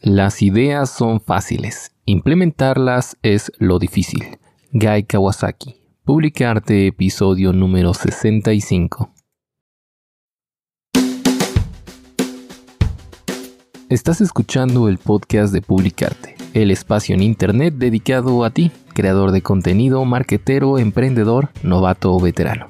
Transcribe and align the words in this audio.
Las 0.00 0.42
ideas 0.42 0.90
son 0.90 1.20
fáciles, 1.20 1.90
implementarlas 2.04 3.16
es 3.22 3.50
lo 3.58 3.80
difícil. 3.80 4.38
Guy 4.70 5.02
Kawasaki. 5.02 5.74
Publicarte 6.04 6.86
episodio 6.86 7.52
número 7.52 7.92
65. 7.92 9.10
Estás 13.88 14.20
escuchando 14.20 14.88
el 14.88 14.98
podcast 14.98 15.52
de 15.52 15.62
Publicarte, 15.62 16.36
el 16.54 16.70
espacio 16.70 17.16
en 17.16 17.22
Internet 17.24 17.74
dedicado 17.76 18.44
a 18.44 18.50
ti, 18.50 18.70
creador 18.94 19.32
de 19.32 19.42
contenido, 19.42 20.04
marketero, 20.04 20.78
emprendedor, 20.78 21.50
novato 21.64 22.14
o 22.14 22.20
veterano 22.20 22.68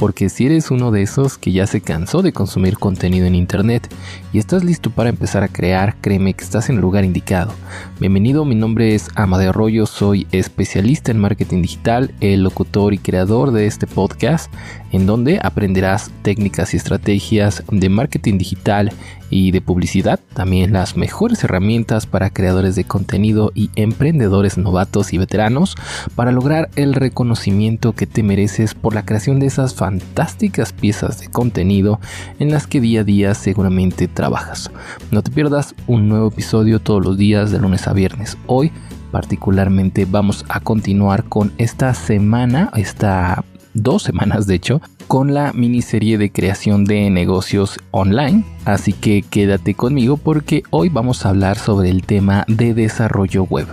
porque 0.00 0.30
si 0.30 0.46
eres 0.46 0.70
uno 0.70 0.90
de 0.90 1.02
esos 1.02 1.36
que 1.36 1.52
ya 1.52 1.66
se 1.66 1.82
cansó 1.82 2.22
de 2.22 2.32
consumir 2.32 2.78
contenido 2.78 3.26
en 3.26 3.34
Internet 3.34 3.86
y 4.32 4.38
estás 4.38 4.64
listo 4.64 4.88
para 4.90 5.10
empezar 5.10 5.42
a 5.42 5.48
crear, 5.48 5.94
créeme 6.00 6.32
que 6.32 6.42
estás 6.42 6.70
en 6.70 6.76
el 6.76 6.80
lugar 6.80 7.04
indicado. 7.04 7.52
Bienvenido, 8.00 8.46
mi 8.46 8.54
nombre 8.54 8.94
es 8.94 9.10
Amadeo 9.14 9.50
Arroyo, 9.50 9.84
soy 9.84 10.26
especialista 10.32 11.10
en 11.10 11.18
marketing 11.18 11.60
digital, 11.60 12.14
el 12.20 12.42
locutor 12.42 12.94
y 12.94 12.98
creador 12.98 13.52
de 13.52 13.66
este 13.66 13.86
podcast, 13.86 14.50
en 14.90 15.04
donde 15.04 15.38
aprenderás 15.42 16.10
técnicas 16.22 16.72
y 16.72 16.78
estrategias 16.78 17.62
de 17.70 17.88
marketing 17.90 18.38
digital 18.38 18.92
y 19.30 19.52
de 19.52 19.60
publicidad, 19.60 20.18
también 20.34 20.72
las 20.72 20.96
mejores 20.96 21.44
herramientas 21.44 22.06
para 22.06 22.30
creadores 22.30 22.74
de 22.74 22.84
contenido 22.84 23.52
y 23.54 23.70
emprendedores 23.76 24.58
novatos 24.58 25.12
y 25.12 25.18
veteranos 25.18 25.76
para 26.16 26.32
lograr 26.32 26.68
el 26.74 26.94
reconocimiento 26.94 27.92
que 27.92 28.06
te 28.06 28.24
mereces 28.24 28.74
por 28.74 28.94
la 28.94 29.04
creación 29.04 29.38
de 29.38 29.46
esas 29.46 29.74
fantásticas 29.90 30.72
piezas 30.72 31.18
de 31.18 31.26
contenido 31.26 31.98
en 32.38 32.52
las 32.52 32.68
que 32.68 32.80
día 32.80 33.00
a 33.00 33.04
día 33.04 33.34
seguramente 33.34 34.06
trabajas. 34.06 34.70
No 35.10 35.20
te 35.20 35.32
pierdas 35.32 35.74
un 35.88 36.08
nuevo 36.08 36.28
episodio 36.28 36.78
todos 36.78 37.04
los 37.04 37.18
días 37.18 37.50
de 37.50 37.58
lunes 37.58 37.88
a 37.88 37.92
viernes. 37.92 38.38
Hoy 38.46 38.70
particularmente 39.10 40.06
vamos 40.08 40.44
a 40.48 40.60
continuar 40.60 41.24
con 41.24 41.52
esta 41.58 41.92
semana, 41.94 42.70
esta 42.76 43.44
dos 43.74 44.02
semanas 44.02 44.46
de 44.46 44.54
hecho, 44.54 44.80
con 45.06 45.34
la 45.34 45.52
miniserie 45.52 46.18
de 46.18 46.30
creación 46.30 46.84
de 46.84 47.10
negocios 47.10 47.78
online. 47.90 48.44
Así 48.64 48.92
que 48.92 49.22
quédate 49.22 49.74
conmigo 49.74 50.16
porque 50.16 50.62
hoy 50.70 50.88
vamos 50.88 51.26
a 51.26 51.30
hablar 51.30 51.58
sobre 51.58 51.90
el 51.90 52.02
tema 52.02 52.44
de 52.46 52.74
desarrollo 52.74 53.44
web. 53.44 53.66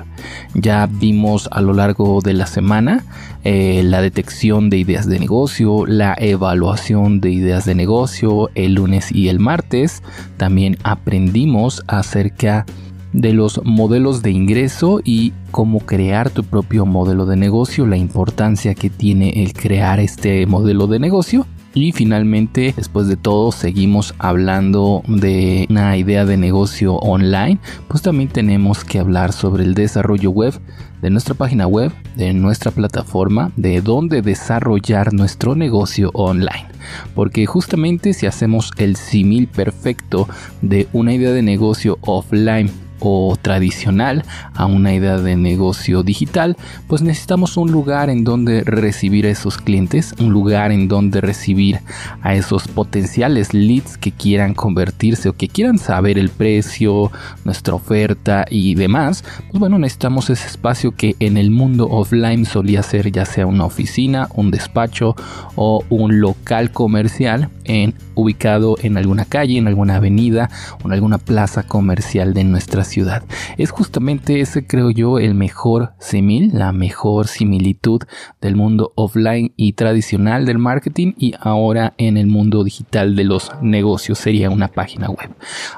Ya 0.55 0.87
vimos 0.87 1.47
a 1.51 1.61
lo 1.61 1.73
largo 1.73 2.21
de 2.21 2.33
la 2.33 2.47
semana 2.47 3.05
eh, 3.43 3.83
la 3.83 4.01
detección 4.01 4.69
de 4.69 4.77
ideas 4.77 5.07
de 5.07 5.19
negocio, 5.19 5.85
la 5.85 6.15
evaluación 6.17 7.21
de 7.21 7.31
ideas 7.31 7.65
de 7.65 7.75
negocio 7.75 8.49
el 8.55 8.73
lunes 8.73 9.11
y 9.11 9.29
el 9.29 9.39
martes. 9.39 10.01
También 10.37 10.77
aprendimos 10.83 11.83
acerca 11.87 12.65
de 12.65 12.86
de 13.17 13.33
los 13.33 13.61
modelos 13.65 14.21
de 14.21 14.29
ingreso 14.29 15.01
y 15.03 15.33
cómo 15.49 15.79
crear 15.79 16.29
tu 16.29 16.43
propio 16.43 16.85
modelo 16.85 17.25
de 17.25 17.35
negocio, 17.35 17.87
la 17.87 17.97
importancia 17.97 18.75
que 18.75 18.91
tiene 18.91 19.43
el 19.43 19.53
crear 19.53 19.99
este 19.99 20.45
modelo 20.45 20.85
de 20.85 20.99
negocio. 20.99 21.47
Y 21.73 21.91
finalmente, 21.91 22.73
después 22.75 23.07
de 23.07 23.17
todo, 23.17 23.51
seguimos 23.51 24.13
hablando 24.19 25.03
de 25.07 25.65
una 25.69 25.97
idea 25.97 26.25
de 26.25 26.37
negocio 26.37 26.95
online. 26.95 27.59
Pues 27.87 28.01
también 28.01 28.29
tenemos 28.29 28.83
que 28.83 28.99
hablar 28.99 29.31
sobre 29.33 29.63
el 29.63 29.73
desarrollo 29.73 30.31
web 30.31 30.59
de 31.01 31.09
nuestra 31.09 31.33
página 31.33 31.67
web, 31.67 31.91
de 32.15 32.33
nuestra 32.33 32.71
plataforma, 32.71 33.51
de 33.55 33.81
dónde 33.81 34.21
desarrollar 34.21 35.13
nuestro 35.13 35.55
negocio 35.55 36.11
online. 36.13 36.67
Porque 37.13 37.45
justamente 37.45 38.13
si 38.13 38.27
hacemos 38.27 38.71
el 38.77 38.95
símil 38.95 39.47
perfecto 39.47 40.27
de 40.61 40.87
una 40.93 41.13
idea 41.13 41.31
de 41.31 41.41
negocio 41.41 41.97
offline 42.01 42.71
o 42.99 43.37
tradicional 43.41 44.23
a 44.53 44.65
una 44.65 44.93
idea 44.93 45.17
de 45.17 45.35
negocio 45.35 46.03
digital, 46.03 46.57
pues 46.87 47.01
necesitamos 47.01 47.57
un 47.57 47.71
lugar 47.71 48.09
en 48.09 48.23
donde 48.23 48.63
recibir 48.63 49.25
a 49.25 49.29
esos 49.29 49.57
clientes, 49.57 50.13
un 50.19 50.31
lugar 50.31 50.71
en 50.71 50.87
donde 50.87 51.21
recibir 51.21 51.79
a 52.21 52.35
esos 52.35 52.67
potenciales 52.67 53.53
leads 53.53 53.97
que 53.97 54.11
quieran 54.11 54.53
convertirse 54.53 55.29
o 55.29 55.33
que 55.33 55.47
quieran 55.47 55.77
saber 55.77 56.17
el 56.17 56.29
precio, 56.29 57.11
nuestra 57.45 57.75
oferta 57.75 58.45
y 58.49 58.75
demás. 58.75 59.23
Pues 59.49 59.59
bueno, 59.59 59.79
necesitamos 59.79 60.29
ese 60.29 60.47
espacio 60.47 60.91
que 60.91 61.15
en 61.19 61.37
el 61.37 61.51
mundo 61.51 61.87
offline 61.89 62.45
solía 62.45 62.83
ser 62.83 63.11
ya 63.11 63.25
sea 63.25 63.45
una 63.45 63.65
oficina, 63.65 64.29
un 64.33 64.51
despacho 64.51 65.15
o 65.55 65.83
un 65.89 66.19
local 66.21 66.71
comercial 66.71 67.49
en, 67.63 67.93
ubicado 68.17 68.75
en 68.81 68.97
alguna 68.97 69.25
calle, 69.25 69.57
en 69.57 69.67
alguna 69.67 69.95
avenida 69.95 70.49
o 70.83 70.87
en 70.87 70.93
alguna 70.93 71.19
plaza 71.19 71.63
comercial 71.63 72.33
de 72.33 72.43
nuestra 72.43 72.83
ciudad. 72.83 73.23
Es 73.57 73.71
justamente 73.71 74.41
ese, 74.41 74.65
creo 74.65 74.89
yo, 74.91 75.19
el 75.19 75.35
mejor 75.35 75.93
simil, 75.99 76.51
la 76.53 76.73
mejor 76.73 77.27
similitud 77.27 78.01
del 78.41 78.55
mundo 78.55 78.91
offline 78.95 79.53
y 79.55 79.73
tradicional 79.73 80.45
del 80.45 80.57
marketing 80.57 81.13
y 81.17 81.33
ahora 81.39 81.93
en 81.97 82.17
el 82.17 82.27
mundo 82.27 82.63
digital 82.63 83.15
de 83.15 83.23
los 83.23 83.51
negocios 83.61 84.17
sería 84.17 84.49
una 84.49 84.67
página 84.67 85.09
web. 85.09 85.29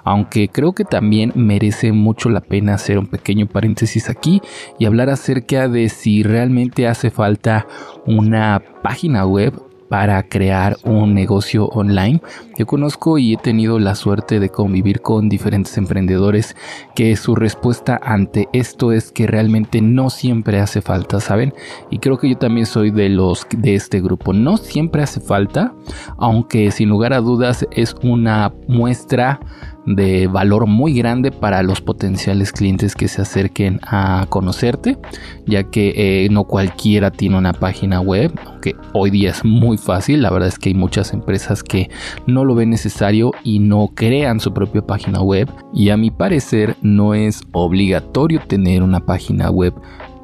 Aunque 0.03 0.47
creo 0.47 0.73
que 0.73 0.85
también 0.85 1.33
merece 1.35 1.91
mucho 1.91 2.29
la 2.29 2.41
pena 2.41 2.75
hacer 2.75 2.97
un 2.97 3.07
pequeño 3.07 3.47
paréntesis 3.47 4.09
aquí 4.09 4.41
y 4.79 4.85
hablar 4.85 5.09
acerca 5.09 5.67
de 5.67 5.89
si 5.89 6.23
realmente 6.23 6.87
hace 6.87 7.09
falta 7.09 7.67
una 8.05 8.61
página 8.81 9.25
web 9.25 9.68
para 9.89 10.23
crear 10.23 10.77
un 10.83 11.13
negocio 11.13 11.65
online. 11.67 12.21
Yo 12.57 12.65
conozco 12.65 13.17
y 13.17 13.33
he 13.33 13.37
tenido 13.37 13.79
la 13.79 13.95
suerte 13.95 14.39
de 14.39 14.49
convivir 14.49 15.01
con 15.01 15.29
diferentes 15.29 15.77
emprendedores 15.77 16.55
que 16.95 17.15
su 17.15 17.35
respuesta 17.35 17.99
ante 18.01 18.47
esto 18.53 18.91
es 18.91 19.11
que 19.11 19.27
realmente 19.27 19.81
no 19.81 20.09
siempre 20.09 20.59
hace 20.59 20.81
falta, 20.81 21.19
¿saben? 21.19 21.53
Y 21.89 21.99
creo 21.99 22.17
que 22.17 22.29
yo 22.29 22.37
también 22.37 22.65
soy 22.65 22.91
de 22.91 23.09
los 23.09 23.47
de 23.49 23.75
este 23.75 24.01
grupo. 24.01 24.33
No 24.33 24.57
siempre 24.57 25.01
hace 25.01 25.19
falta, 25.19 25.73
aunque 26.17 26.71
sin 26.71 26.89
lugar 26.89 27.13
a 27.13 27.21
dudas 27.21 27.65
es 27.71 27.95
una 28.03 28.53
muestra 28.67 29.39
de 29.85 30.27
valor 30.27 30.67
muy 30.67 30.93
grande 30.93 31.31
para 31.31 31.63
los 31.63 31.81
potenciales 31.81 32.51
clientes 32.51 32.95
que 32.95 33.07
se 33.07 33.21
acerquen 33.21 33.79
a 33.83 34.25
conocerte, 34.29 34.97
ya 35.45 35.63
que 35.63 35.93
eh, 35.95 36.29
no 36.29 36.43
cualquiera 36.43 37.11
tiene 37.11 37.37
una 37.37 37.53
página 37.53 38.01
web, 38.01 38.31
aunque 38.45 38.75
hoy 38.93 39.09
día 39.09 39.31
es 39.31 39.43
muy 39.43 39.77
fácil, 39.77 40.21
la 40.21 40.29
verdad 40.29 40.49
es 40.49 40.59
que 40.59 40.69
hay 40.69 40.75
muchas 40.75 41.13
empresas 41.13 41.63
que 41.63 41.89
no 42.27 42.45
lo 42.45 42.55
ven 42.55 42.69
necesario 42.69 43.31
y 43.43 43.59
no 43.59 43.89
crean 43.93 44.39
su 44.39 44.53
propia 44.53 44.81
página 44.81 45.21
web, 45.21 45.49
y 45.73 45.89
a 45.89 45.97
mi 45.97 46.11
parecer 46.11 46.75
no 46.81 47.13
es 47.13 47.41
obligatorio 47.51 48.41
tener 48.47 48.83
una 48.83 48.99
página 48.99 49.49
web 49.49 49.73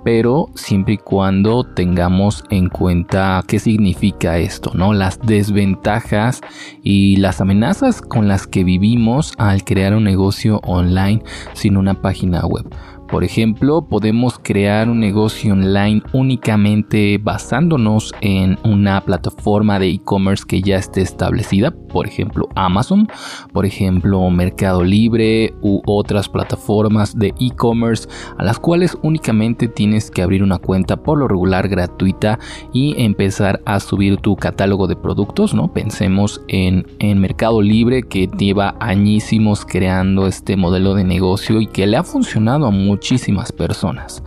pero 0.05 0.49
siempre 0.53 0.93
y 0.93 0.97
cuando 0.99 1.63
tengamos 1.63 2.43
en 2.51 2.69
cuenta 2.69 3.43
qué 3.47 3.57
significa 3.57 4.38
esto, 4.38 4.69
¿no? 4.75 4.93
Las 4.93 5.19
desventajas 5.19 6.41
y 6.83 7.16
las 7.16 7.41
amenazas 7.41 8.03
con 8.03 8.27
las 8.27 8.45
que 8.45 8.63
vivimos 8.63 9.33
al 9.39 9.63
crear 9.63 9.95
un 9.95 10.03
negocio 10.03 10.61
online 10.63 11.23
sin 11.53 11.75
una 11.75 12.03
página 12.03 12.45
web. 12.45 12.67
Por 13.15 13.23
ejemplo, 13.23 13.87
podemos 13.87 14.37
crear 14.43 14.89
un 14.89 14.99
negocio 14.99 15.53
online 15.53 16.03
únicamente 16.11 17.17
basándonos 17.17 18.13
en 18.19 18.59
una 18.65 18.99
plataforma 19.05 19.79
de 19.79 19.87
e-commerce 19.87 20.43
que 20.45 20.61
ya 20.61 20.75
esté 20.75 20.99
establecida, 20.99 21.71
por 21.71 22.07
ejemplo 22.07 22.49
Amazon, 22.55 23.07
por 23.53 23.65
ejemplo 23.65 24.29
Mercado 24.31 24.83
Libre 24.83 25.53
u 25.61 25.81
otras 25.85 26.27
plataformas 26.27 27.17
de 27.17 27.33
e-commerce 27.39 28.09
a 28.37 28.43
las 28.43 28.59
cuales 28.59 28.97
únicamente 29.01 29.69
tienes 29.69 30.11
que 30.11 30.21
abrir 30.21 30.43
una 30.43 30.57
cuenta 30.57 30.97
por 30.97 31.17
lo 31.17 31.29
regular 31.29 31.69
gratuita 31.69 32.37
y 32.73 33.01
empezar 33.01 33.61
a 33.65 33.79
subir 33.79 34.17
tu 34.17 34.35
catálogo 34.35 34.87
de 34.87 34.97
productos, 34.97 35.53
¿no? 35.53 35.71
Pensemos 35.71 36.41
en, 36.49 36.85
en 36.99 37.21
Mercado 37.21 37.61
Libre 37.61 38.03
que 38.03 38.27
lleva 38.37 38.75
añísimos 38.81 39.65
creando 39.65 40.27
este 40.27 40.57
modelo 40.57 40.95
de 40.95 41.05
negocio 41.05 41.61
y 41.61 41.68
que 41.68 41.88
le 41.88 41.95
ha 41.95 42.03
funcionado 42.03 42.65
a 42.65 42.71
muchos 42.71 43.05
muchísimas 43.06 43.52
personas, 43.52 44.24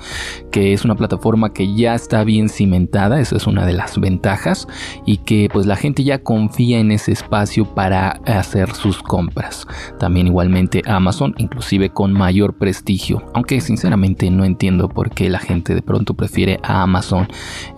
que 0.53 0.73
es 0.73 0.85
una 0.85 0.95
plataforma 0.95 1.53
que 1.53 1.75
ya 1.75 1.97
está 1.97 2.23
bien 2.23 2.49
cimentada, 2.49 3.19
esa 3.19 3.37
es 3.37 3.49
una 3.49 3.67
de 3.67 3.73
las 3.73 3.99
ventajas, 3.99 4.69
y 5.05 5.17
que 5.17 5.49
pues 5.53 5.67
la 5.67 5.75
gente 5.75 6.05
ya 6.05 6.23
confía 6.23 6.79
en 6.79 6.93
ese 6.93 7.11
espacio 7.11 7.65
para 7.75 8.21
hacer 8.25 8.73
sus 8.75 9.03
compras. 9.03 9.67
También 9.99 10.29
igualmente 10.29 10.83
Amazon, 10.87 11.35
inclusive 11.39 11.91
con 11.91 12.13
mayor 12.13 12.57
prestigio, 12.57 13.25
aunque 13.35 13.61
sinceramente 13.61 14.31
no 14.31 14.45
entiendo 14.45 14.89
por 14.89 15.11
qué 15.11 15.29
la 15.29 15.41
gente 15.41 15.75
de 15.75 15.83
pronto 15.83 16.15
prefiere 16.15 16.61
a 16.63 16.83
Amazon 16.83 17.27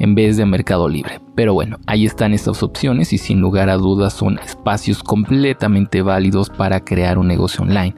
en 0.00 0.14
vez 0.14 0.37
de 0.37 0.44
Mercado 0.44 0.87
Libre 0.87 1.29
Pero 1.40 1.54
bueno, 1.54 1.78
ahí 1.87 2.04
están 2.04 2.34
estas 2.34 2.62
opciones 2.62 3.14
y 3.14 3.16
sin 3.16 3.40
lugar 3.40 3.70
a 3.70 3.78
dudas 3.78 4.12
son 4.12 4.38
espacios 4.40 5.02
completamente 5.02 6.02
válidos 6.02 6.50
para 6.50 6.84
crear 6.84 7.16
un 7.16 7.28
negocio 7.28 7.62
online. 7.62 7.94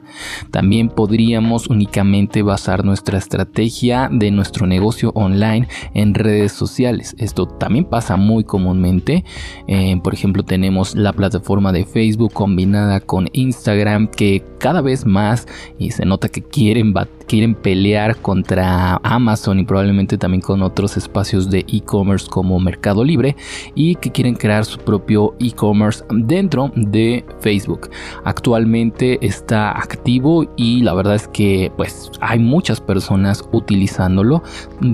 También 0.49 0.87
podríamos 0.87 1.67
únicamente 1.67 2.41
basar 2.41 2.85
nuestra 2.85 3.17
estrategia 3.17 4.07
de 4.09 4.31
nuestro 4.31 4.65
negocio 4.65 5.11
online 5.13 5.67
en 5.93 6.13
redes 6.13 6.53
sociales. 6.53 7.17
Esto 7.19 7.45
también 7.45 7.83
pasa 7.83 8.15
muy 8.15 8.45
comúnmente. 8.45 9.25
Eh, 9.67 9.99
por 10.01 10.13
ejemplo, 10.13 10.43
tenemos 10.43 10.95
la 10.95 11.11
plataforma 11.11 11.73
de 11.73 11.83
Facebook 11.83 12.31
combinada 12.31 13.01
con 13.01 13.27
Instagram 13.33 14.07
que 14.07 14.41
cada 14.57 14.79
vez 14.79 15.05
más 15.05 15.49
y 15.77 15.91
se 15.91 16.05
nota 16.05 16.29
que 16.29 16.41
quieren, 16.41 16.93
quieren 17.27 17.55
pelear 17.55 18.15
contra 18.15 19.01
Amazon 19.03 19.59
y 19.59 19.65
probablemente 19.65 20.17
también 20.17 20.39
con 20.39 20.61
otros 20.61 20.95
espacios 20.95 21.49
de 21.49 21.65
e-commerce 21.67 22.29
como 22.29 22.57
Mercado 22.61 23.03
Libre 23.03 23.32
y 23.75 23.95
que 23.95 24.11
quieren 24.11 24.35
crear 24.35 24.65
su 24.65 24.77
propio 24.79 25.35
e-commerce 25.39 26.03
dentro 26.09 26.71
de 26.75 27.25
Facebook. 27.39 27.89
Actualmente 28.23 29.25
está 29.25 29.71
activo 29.71 30.45
y 30.55 30.81
la 30.81 30.93
verdad 30.93 31.15
es 31.15 31.27
que 31.27 31.71
pues 31.75 32.11
hay 32.21 32.39
muchas 32.39 32.81
personas 32.81 33.47
utilizándolo, 33.51 34.43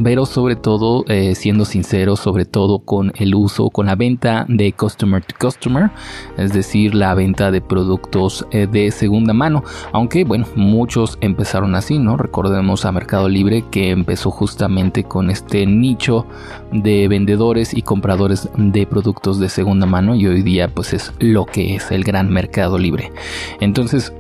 pero 0.04 0.26
sobre 0.26 0.56
todo 0.56 1.04
eh, 1.08 1.36
siendo 1.36 1.66
sincero, 1.66 2.16
sobre 2.16 2.46
todo 2.46 2.80
con 2.80 3.12
el 3.16 3.36
uso, 3.36 3.70
con 3.70 3.88
la 3.88 3.96
venta 3.96 4.46
de 4.48 4.72
customer 4.74 5.24
to 5.24 5.36
customer, 5.40 5.92
es 6.38 6.54
decir, 6.54 6.96
la 6.96 7.14
venta 7.14 7.52
de 7.52 7.62
productos 7.62 8.46
eh, 8.52 8.68
de 8.68 8.92
segunda 8.92 9.34
mano, 9.34 9.64
aunque 9.92 10.24
bueno, 10.24 10.46
muchos 10.56 11.18
empezaron 11.22 11.76
así, 11.76 11.98
¿no? 12.00 12.18
Recordemos 12.18 12.86
a 12.86 12.92
Mercado 12.92 13.30
Libre 13.30 13.66
que 13.72 13.90
empezó 13.92 14.32
justamente 14.32 15.04
con 15.04 15.30
este 15.30 15.66
nicho 15.66 16.26
de 16.72 17.08
vendedores 17.08 17.74
y 17.74 17.82
compradores 17.82 18.19
de 18.28 18.86
productos 18.86 19.40
de 19.40 19.50
segunda 19.50 19.86
mano 19.86 20.16
y 20.16 20.28
hoy 20.28 20.42
día 20.42 20.68
pues 20.68 20.94
es 20.94 21.14
lo 21.20 21.46
que 21.46 21.76
es 21.76 21.92
el 21.92 22.04
gran 22.04 22.30
Mercado 22.30 22.78
Libre. 22.78 23.12
Entonces, 23.60 24.14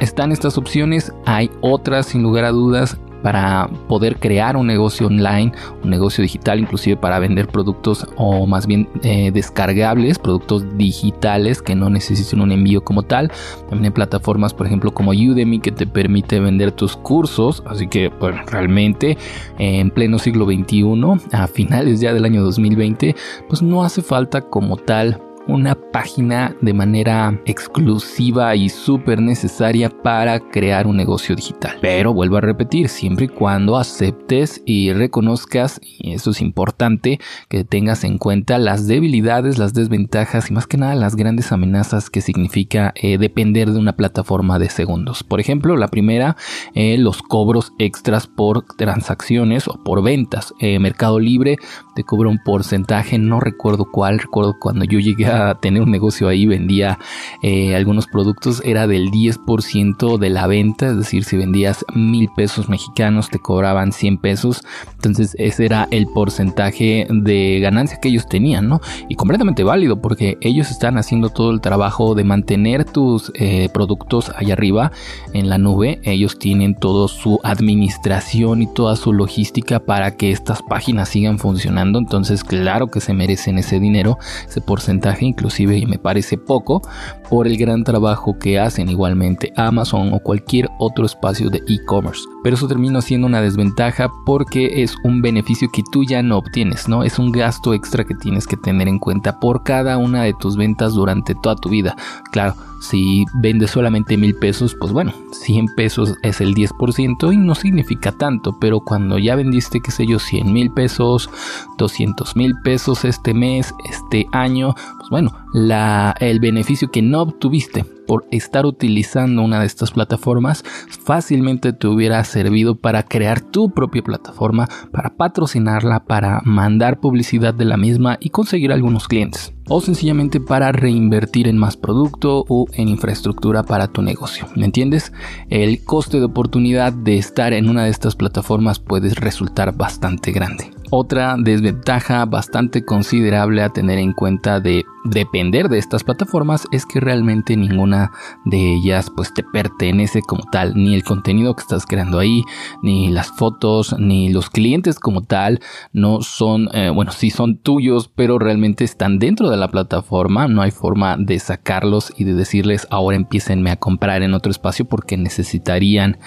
están 0.00 0.32
estas 0.32 0.58
opciones, 0.58 1.12
hay 1.26 1.50
otras 1.60 2.06
sin 2.06 2.22
lugar 2.22 2.44
a 2.44 2.50
dudas 2.50 2.98
para 3.24 3.70
poder 3.88 4.16
crear 4.16 4.54
un 4.54 4.66
negocio 4.66 5.06
online, 5.06 5.50
un 5.82 5.88
negocio 5.88 6.20
digital, 6.20 6.60
inclusive 6.60 6.98
para 6.98 7.18
vender 7.18 7.48
productos 7.48 8.06
o 8.16 8.46
más 8.46 8.66
bien 8.66 8.86
eh, 9.02 9.30
descargables, 9.32 10.18
productos 10.18 10.76
digitales 10.76 11.62
que 11.62 11.74
no 11.74 11.88
necesiten 11.88 12.42
un 12.42 12.52
envío 12.52 12.84
como 12.84 13.02
tal. 13.02 13.32
También 13.70 13.86
hay 13.86 13.90
plataformas, 13.92 14.52
por 14.52 14.66
ejemplo, 14.66 14.92
como 14.92 15.12
Udemy 15.12 15.58
que 15.60 15.72
te 15.72 15.86
permite 15.86 16.38
vender 16.38 16.72
tus 16.72 16.98
cursos. 16.98 17.62
Así 17.64 17.86
que, 17.86 18.08
bueno, 18.08 18.42
realmente 18.46 19.16
en 19.58 19.90
pleno 19.90 20.18
siglo 20.18 20.44
XXI, 20.44 20.92
a 21.32 21.46
finales 21.46 22.00
ya 22.00 22.12
del 22.12 22.26
año 22.26 22.42
2020, 22.42 23.16
pues 23.48 23.62
no 23.62 23.84
hace 23.84 24.02
falta 24.02 24.42
como 24.42 24.76
tal 24.76 25.18
una 25.46 25.74
página 25.74 26.56
de 26.60 26.72
manera 26.72 27.40
exclusiva 27.44 28.54
y 28.56 28.68
súper 28.68 29.20
necesaria 29.20 29.90
para 29.90 30.40
crear 30.40 30.86
un 30.86 30.96
negocio 30.96 31.36
digital. 31.36 31.76
Pero 31.80 32.14
vuelvo 32.14 32.36
a 32.36 32.40
repetir, 32.40 32.88
siempre 32.88 33.26
y 33.26 33.28
cuando 33.28 33.76
aceptes 33.76 34.62
y 34.64 34.92
reconozcas, 34.92 35.80
y 35.82 36.12
eso 36.12 36.30
es 36.30 36.40
importante, 36.40 37.20
que 37.48 37.64
tengas 37.64 38.04
en 38.04 38.18
cuenta 38.18 38.58
las 38.58 38.86
debilidades, 38.86 39.58
las 39.58 39.74
desventajas 39.74 40.50
y 40.50 40.54
más 40.54 40.66
que 40.66 40.78
nada 40.78 40.94
las 40.94 41.16
grandes 41.16 41.52
amenazas 41.52 42.10
que 42.10 42.20
significa 42.20 42.92
eh, 42.96 43.18
depender 43.18 43.70
de 43.70 43.78
una 43.78 43.96
plataforma 43.96 44.58
de 44.58 44.70
segundos. 44.70 45.22
Por 45.22 45.40
ejemplo, 45.40 45.76
la 45.76 45.88
primera, 45.88 46.36
eh, 46.74 46.96
los 46.98 47.22
cobros 47.22 47.72
extras 47.78 48.26
por 48.26 48.64
transacciones 48.76 49.68
o 49.68 49.82
por 49.84 50.02
ventas. 50.02 50.54
Eh, 50.60 50.78
Mercado 50.78 51.20
Libre 51.20 51.56
te 51.94 52.04
cobra 52.04 52.28
un 52.28 52.38
porcentaje, 52.44 53.18
no 53.18 53.40
recuerdo 53.40 53.86
cuál, 53.90 54.18
recuerdo 54.18 54.54
cuando 54.58 54.84
yo 54.84 54.98
llegué 54.98 55.26
a 55.26 55.33
tener 55.60 55.82
un 55.82 55.90
negocio 55.90 56.28
ahí, 56.28 56.46
vendía 56.46 56.98
eh, 57.42 57.74
algunos 57.74 58.06
productos, 58.06 58.62
era 58.64 58.86
del 58.86 59.10
10% 59.10 60.18
de 60.18 60.30
la 60.30 60.46
venta, 60.46 60.88
es 60.88 60.96
decir, 60.96 61.24
si 61.24 61.36
vendías 61.36 61.84
mil 61.94 62.28
pesos 62.36 62.68
mexicanos 62.68 63.28
te 63.30 63.38
cobraban 63.38 63.92
100 63.92 64.18
pesos, 64.18 64.62
entonces 64.94 65.34
ese 65.38 65.66
era 65.66 65.88
el 65.90 66.06
porcentaje 66.06 67.06
de 67.10 67.60
ganancia 67.60 67.98
que 68.00 68.08
ellos 68.08 68.26
tenían, 68.28 68.68
¿no? 68.68 68.80
Y 69.08 69.16
completamente 69.16 69.64
válido 69.64 70.00
porque 70.00 70.38
ellos 70.40 70.70
están 70.70 70.98
haciendo 70.98 71.30
todo 71.30 71.50
el 71.50 71.60
trabajo 71.60 72.14
de 72.14 72.24
mantener 72.24 72.84
tus 72.84 73.32
eh, 73.34 73.68
productos 73.72 74.30
allá 74.36 74.54
arriba 74.54 74.92
en 75.32 75.48
la 75.48 75.58
nube, 75.58 76.00
ellos 76.04 76.38
tienen 76.38 76.74
toda 76.74 77.08
su 77.08 77.40
administración 77.42 78.62
y 78.62 78.66
toda 78.66 78.96
su 78.96 79.12
logística 79.12 79.80
para 79.80 80.16
que 80.16 80.30
estas 80.30 80.62
páginas 80.62 81.08
sigan 81.08 81.38
funcionando. 81.38 81.98
Entonces 81.98 82.44
claro 82.44 82.88
que 82.88 83.00
se 83.00 83.14
merecen 83.14 83.58
ese 83.58 83.80
dinero, 83.80 84.18
ese 84.48 84.60
porcentaje 84.60 85.23
inclusive 85.24 85.76
y 85.76 85.86
me 85.86 85.98
parece 85.98 86.38
poco 86.38 86.82
por 87.28 87.46
el 87.46 87.56
gran 87.56 87.84
trabajo 87.84 88.38
que 88.38 88.58
hacen 88.58 88.88
igualmente 88.88 89.52
Amazon 89.56 90.12
o 90.12 90.20
cualquier 90.20 90.68
otro 90.78 91.06
espacio 91.06 91.50
de 91.50 91.62
e-commerce. 91.68 92.22
Pero 92.42 92.56
eso 92.56 92.68
termina 92.68 93.00
siendo 93.00 93.26
una 93.26 93.40
desventaja 93.40 94.10
porque 94.26 94.82
es 94.82 94.94
un 95.04 95.22
beneficio 95.22 95.68
que 95.72 95.82
tú 95.90 96.04
ya 96.04 96.22
no 96.22 96.38
obtienes, 96.38 96.88
¿no? 96.88 97.02
Es 97.02 97.18
un 97.18 97.32
gasto 97.32 97.74
extra 97.74 98.04
que 98.04 98.14
tienes 98.14 98.46
que 98.46 98.56
tener 98.56 98.88
en 98.88 98.98
cuenta 98.98 99.40
por 99.40 99.62
cada 99.62 99.96
una 99.98 100.22
de 100.22 100.34
tus 100.34 100.56
ventas 100.56 100.94
durante 100.94 101.34
toda 101.34 101.56
tu 101.56 101.70
vida. 101.70 101.96
Claro, 102.32 102.54
si 102.84 103.24
vendes 103.32 103.70
solamente 103.70 104.16
mil 104.16 104.34
pesos, 104.34 104.76
pues 104.78 104.92
bueno, 104.92 105.12
100 105.32 105.74
pesos 105.74 106.14
es 106.22 106.40
el 106.42 106.54
10% 106.54 107.32
y 107.32 107.36
no 107.38 107.54
significa 107.54 108.12
tanto, 108.12 108.58
pero 108.60 108.80
cuando 108.80 109.18
ya 109.18 109.36
vendiste, 109.36 109.80
qué 109.80 109.90
sé 109.90 110.06
yo, 110.06 110.18
100 110.18 110.52
mil 110.52 110.70
pesos, 110.70 111.30
200 111.78 112.36
mil 112.36 112.54
pesos 112.62 113.06
este 113.06 113.32
mes, 113.32 113.74
este 113.90 114.26
año, 114.32 114.74
pues 114.98 115.08
bueno, 115.08 115.32
la, 115.54 116.14
el 116.20 116.40
beneficio 116.40 116.90
que 116.90 117.00
no 117.00 117.23
obtuviste 117.24 117.84
por 118.06 118.26
estar 118.30 118.66
utilizando 118.66 119.42
una 119.42 119.60
de 119.60 119.66
estas 119.66 119.90
plataformas, 119.90 120.62
fácilmente 121.04 121.72
te 121.72 121.86
hubiera 121.86 122.22
servido 122.24 122.76
para 122.76 123.02
crear 123.02 123.40
tu 123.40 123.70
propia 123.70 124.02
plataforma, 124.02 124.68
para 124.92 125.16
patrocinarla, 125.16 126.04
para 126.04 126.40
mandar 126.44 127.00
publicidad 127.00 127.54
de 127.54 127.64
la 127.64 127.76
misma 127.76 128.18
y 128.20 128.30
conseguir 128.30 128.72
algunos 128.72 129.08
clientes. 129.08 129.53
O 129.66 129.80
sencillamente 129.80 130.40
para 130.40 130.72
reinvertir 130.72 131.48
en 131.48 131.56
más 131.56 131.78
producto 131.78 132.44
o 132.48 132.66
en 132.74 132.88
infraestructura 132.88 133.62
para 133.62 133.88
tu 133.88 134.02
negocio. 134.02 134.46
¿Me 134.56 134.66
entiendes? 134.66 135.10
El 135.48 135.82
coste 135.84 136.18
de 136.18 136.26
oportunidad 136.26 136.92
de 136.92 137.16
estar 137.16 137.54
en 137.54 137.70
una 137.70 137.84
de 137.84 137.90
estas 137.90 138.14
plataformas 138.14 138.78
puede 138.78 139.08
resultar 139.14 139.74
bastante 139.74 140.32
grande. 140.32 140.70
Otra 140.90 141.36
desventaja 141.38 142.24
bastante 142.26 142.84
considerable 142.84 143.62
a 143.62 143.70
tener 143.70 143.98
en 143.98 144.12
cuenta 144.12 144.60
de 144.60 144.84
depender 145.04 145.68
de 145.68 145.78
estas 145.78 146.04
plataformas 146.04 146.66
es 146.72 146.86
que 146.86 147.00
realmente 147.00 147.56
ninguna 147.56 148.12
de 148.44 148.74
ellas 148.74 149.10
pues 149.14 149.32
te 149.34 149.42
pertenece 149.42 150.22
como 150.22 150.44
tal, 150.50 150.74
ni 150.74 150.94
el 150.94 151.04
contenido 151.04 151.54
que 151.54 151.62
estás 151.62 151.84
creando 151.84 152.18
ahí, 152.18 152.42
ni 152.82 153.08
las 153.08 153.30
fotos, 153.32 153.94
ni 153.98 154.30
los 154.30 154.50
clientes 154.50 154.98
como 154.98 155.22
tal, 155.22 155.60
no 155.92 156.22
son, 156.22 156.68
eh, 156.72 156.90
bueno, 156.90 157.12
sí 157.12 157.30
son 157.30 157.58
tuyos, 157.58 158.08
pero 158.14 158.38
realmente 158.38 158.84
están 158.84 159.18
dentro 159.18 159.50
de 159.50 159.53
la 159.56 159.68
plataforma, 159.68 160.46
no 160.46 160.62
hay 160.62 160.70
forma 160.70 161.16
de 161.18 161.38
sacarlos 161.38 162.12
y 162.16 162.24
de 162.24 162.34
decirles 162.34 162.86
ahora 162.90 163.16
empiecenme 163.16 163.70
a 163.70 163.76
comprar 163.76 164.22
en 164.22 164.34
otro 164.34 164.50
espacio 164.50 164.84
porque 164.84 165.16
necesitarían 165.16 166.18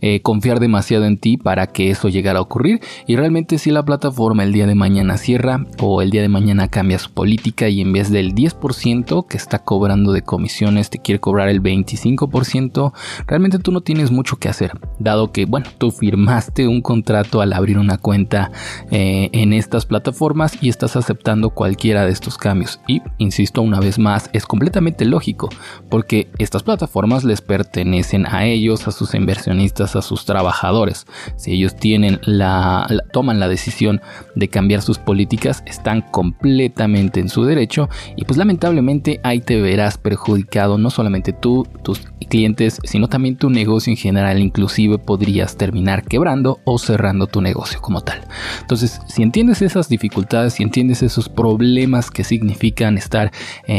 eh, 0.00 0.22
confiar 0.22 0.60
demasiado 0.60 1.04
en 1.04 1.18
ti 1.18 1.36
para 1.36 1.66
que 1.66 1.90
eso 1.90 2.08
llegara 2.08 2.38
a 2.38 2.42
ocurrir 2.42 2.80
y 3.06 3.16
realmente 3.16 3.58
si 3.58 3.70
la 3.70 3.84
plataforma 3.84 4.14
forma 4.14 4.44
el 4.44 4.52
día 4.52 4.66
de 4.66 4.74
mañana 4.74 5.18
cierra 5.18 5.66
o 5.80 6.00
el 6.00 6.10
día 6.10 6.22
de 6.22 6.28
mañana 6.28 6.68
cambia 6.68 6.98
su 6.98 7.10
política 7.12 7.68
y 7.68 7.80
en 7.80 7.92
vez 7.92 8.10
del 8.10 8.34
10% 8.34 9.26
que 9.26 9.36
está 9.36 9.58
cobrando 9.58 10.12
de 10.12 10.22
comisiones 10.22 10.88
te 10.88 10.98
quiere 10.98 11.20
cobrar 11.20 11.48
el 11.48 11.62
25%, 11.62 12.92
realmente 13.26 13.58
tú 13.58 13.72
no 13.72 13.80
tienes 13.82 14.10
mucho 14.10 14.36
que 14.36 14.48
hacer, 14.48 14.72
dado 14.98 15.32
que, 15.32 15.46
bueno, 15.46 15.66
tú 15.78 15.90
firmaste 15.90 16.68
un 16.68 16.80
contrato 16.80 17.40
al 17.40 17.52
abrir 17.52 17.78
una 17.78 17.98
cuenta 17.98 18.50
eh, 18.90 19.30
en 19.32 19.52
estas 19.52 19.84
plataformas 19.84 20.56
y 20.62 20.68
estás 20.68 20.96
aceptando 20.96 21.50
cualquiera 21.50 22.04
de 22.04 22.12
estos 22.12 22.38
cambios. 22.38 22.73
Y, 22.86 23.02
insisto 23.18 23.62
una 23.62 23.80
vez 23.80 23.98
más, 23.98 24.30
es 24.32 24.46
completamente 24.46 25.04
lógico, 25.04 25.48
porque 25.88 26.28
estas 26.38 26.62
plataformas 26.62 27.24
les 27.24 27.40
pertenecen 27.40 28.26
a 28.26 28.46
ellos, 28.46 28.86
a 28.86 28.92
sus 28.92 29.14
inversionistas, 29.14 29.96
a 29.96 30.02
sus 30.02 30.24
trabajadores. 30.24 31.06
Si 31.36 31.52
ellos 31.52 31.76
tienen 31.76 32.20
la 32.24 32.86
toman 33.12 33.40
la 33.40 33.48
decisión 33.48 34.00
de 34.34 34.48
cambiar 34.48 34.82
sus 34.82 34.98
políticas 34.98 35.62
están 35.66 36.02
completamente 36.02 37.20
en 37.20 37.28
su 37.28 37.44
derecho 37.44 37.88
y 38.16 38.24
pues 38.24 38.36
lamentablemente 38.38 39.20
ahí 39.22 39.40
te 39.40 39.60
verás 39.60 39.98
perjudicado 39.98 40.78
no 40.78 40.90
solamente 40.90 41.32
tú, 41.32 41.66
tus 41.82 42.00
clientes, 42.28 42.78
sino 42.84 43.08
también 43.08 43.36
tu 43.36 43.50
negocio 43.50 43.90
en 43.90 43.96
general, 43.96 44.40
inclusive 44.40 44.98
podrías 44.98 45.56
terminar 45.56 46.04
quebrando 46.04 46.60
o 46.64 46.78
cerrando 46.78 47.26
tu 47.26 47.40
negocio 47.40 47.80
como 47.80 48.00
tal. 48.00 48.22
Entonces, 48.60 49.00
si 49.06 49.22
entiendes 49.22 49.62
esas 49.62 49.88
dificultades, 49.88 50.54
si 50.54 50.62
entiendes 50.62 51.02
esos 51.02 51.28
problemas 51.28 52.10
que 52.10 52.24
significan 52.24 52.63
estar 52.68 53.30